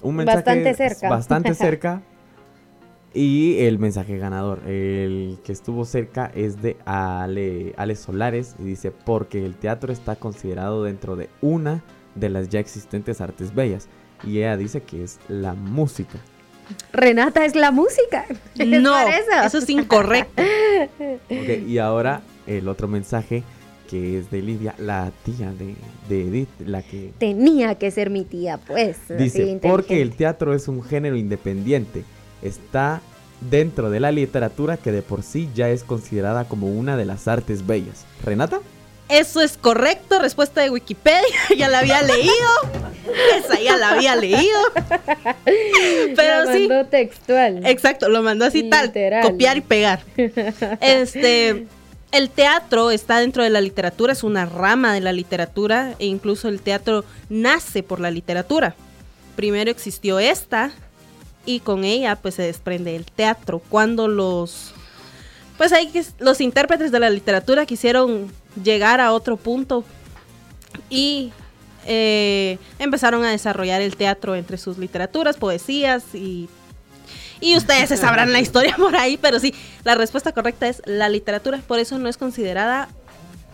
[0.03, 1.09] un mensaje Bastante cerca.
[1.09, 2.01] bastante cerca
[3.13, 4.61] y el mensaje ganador.
[4.67, 10.15] El que estuvo cerca es de Ale, Ale Solares y dice, porque el teatro está
[10.15, 11.83] considerado dentro de una
[12.15, 13.87] de las ya existentes artes bellas.
[14.23, 16.17] Y ella dice que es la música.
[16.93, 18.25] Renata es la música.
[18.57, 19.45] ¿Es No, eso?
[19.45, 20.43] eso es incorrecto.
[21.29, 23.43] Y ahora el otro mensaje
[23.89, 25.75] que es de Lidia, la tía de,
[26.07, 28.97] de Edith, la que Tenía que ser mi tía, pues.
[29.17, 32.03] Dice, porque el teatro es un género independiente.
[32.41, 33.01] Está
[33.41, 37.27] dentro de la literatura que de por sí ya es considerada como una de las
[37.27, 38.05] artes bellas.
[38.23, 38.59] ¿Renata?
[39.09, 41.23] Eso es correcto, respuesta de Wikipedia,
[41.57, 42.31] ya la había leído.
[43.37, 44.59] Esa ya la había leído.
[46.15, 46.67] Pero sí.
[46.67, 47.65] mandó textual.
[47.65, 48.91] Exacto, lo mandó así Literal.
[48.93, 50.01] tal, copiar y pegar.
[50.81, 51.65] Este,
[52.11, 56.47] el teatro está dentro de la literatura, es una rama de la literatura e incluso
[56.47, 58.75] el teatro nace por la literatura.
[59.35, 60.71] Primero existió esta
[61.49, 63.57] y con ella pues se desprende el teatro.
[63.69, 64.71] Cuando los
[65.57, 68.31] pues hay que los intérpretes de la literatura quisieron
[68.63, 69.83] llegar a otro punto
[70.91, 71.31] y
[71.87, 76.47] eh, empezaron a desarrollar el teatro entre sus literaturas, poesías y
[77.41, 81.09] y ustedes se sabrán la historia por ahí, pero sí, la respuesta correcta es la
[81.09, 82.89] literatura, por eso no es considerada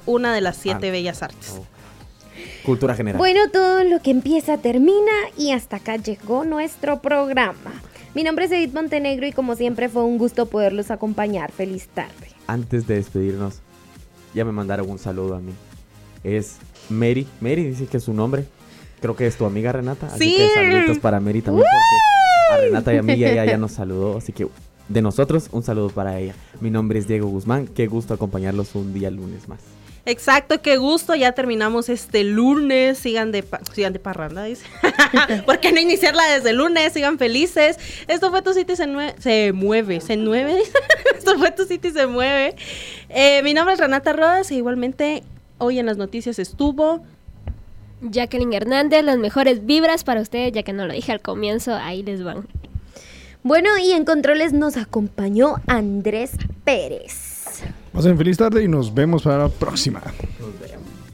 [0.05, 0.91] una de las siete Ah.
[0.91, 1.61] bellas artes.
[2.65, 3.17] Cultura general.
[3.19, 7.73] Bueno, todo lo que empieza termina y hasta acá llegó nuestro programa.
[8.13, 11.51] Mi nombre es Edith Montenegro y como siempre fue un gusto poderlos acompañar.
[11.51, 12.29] Feliz tarde.
[12.47, 13.59] Antes de despedirnos,
[14.33, 15.51] ya me mandaron un saludo a mí.
[16.23, 16.57] Es
[16.89, 17.27] Mary.
[17.41, 18.45] Mary dice que es su nombre.
[19.01, 20.07] Creo que es tu amiga Renata.
[20.07, 20.37] Así Sí.
[20.37, 21.65] que saluditos para Mary también.
[22.49, 24.17] Porque a Renata y a mí ya, ya nos saludó.
[24.17, 24.47] Así que
[24.87, 26.35] de nosotros, un saludo para ella.
[26.61, 27.67] Mi nombre es Diego Guzmán.
[27.67, 29.59] Qué gusto acompañarlos un día lunes más.
[30.07, 34.65] Exacto, qué gusto, ya terminamos este lunes, sigan de, pa- sigan de parranda, dice.
[35.45, 36.93] ¿Por qué no iniciarla desde el lunes?
[36.93, 37.79] Sigan felices.
[38.07, 38.87] Esto fue Tu City se,
[39.19, 40.59] se mueve, se mueve.
[41.17, 42.55] Esto fue Tu City se mueve.
[43.09, 45.23] Eh, mi nombre es Renata Rodas e igualmente
[45.57, 47.01] hoy en las noticias estuvo
[48.01, 52.03] Jacqueline Hernández, las mejores vibras para ustedes, ya que no lo dije al comienzo, ahí
[52.03, 52.47] les van.
[53.41, 56.31] Bueno, y en controles nos acompañó Andrés
[56.63, 57.34] Pérez.
[57.95, 60.01] Pasen feliz tarde y nos vemos para la próxima.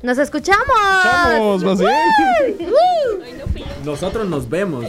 [0.02, 0.66] Nos escuchamos.
[1.04, 1.64] ¡Chamos!
[1.64, 2.58] ¡Más bien!
[2.60, 3.86] ¡Woo!
[3.86, 4.86] Nosotros nos vemos.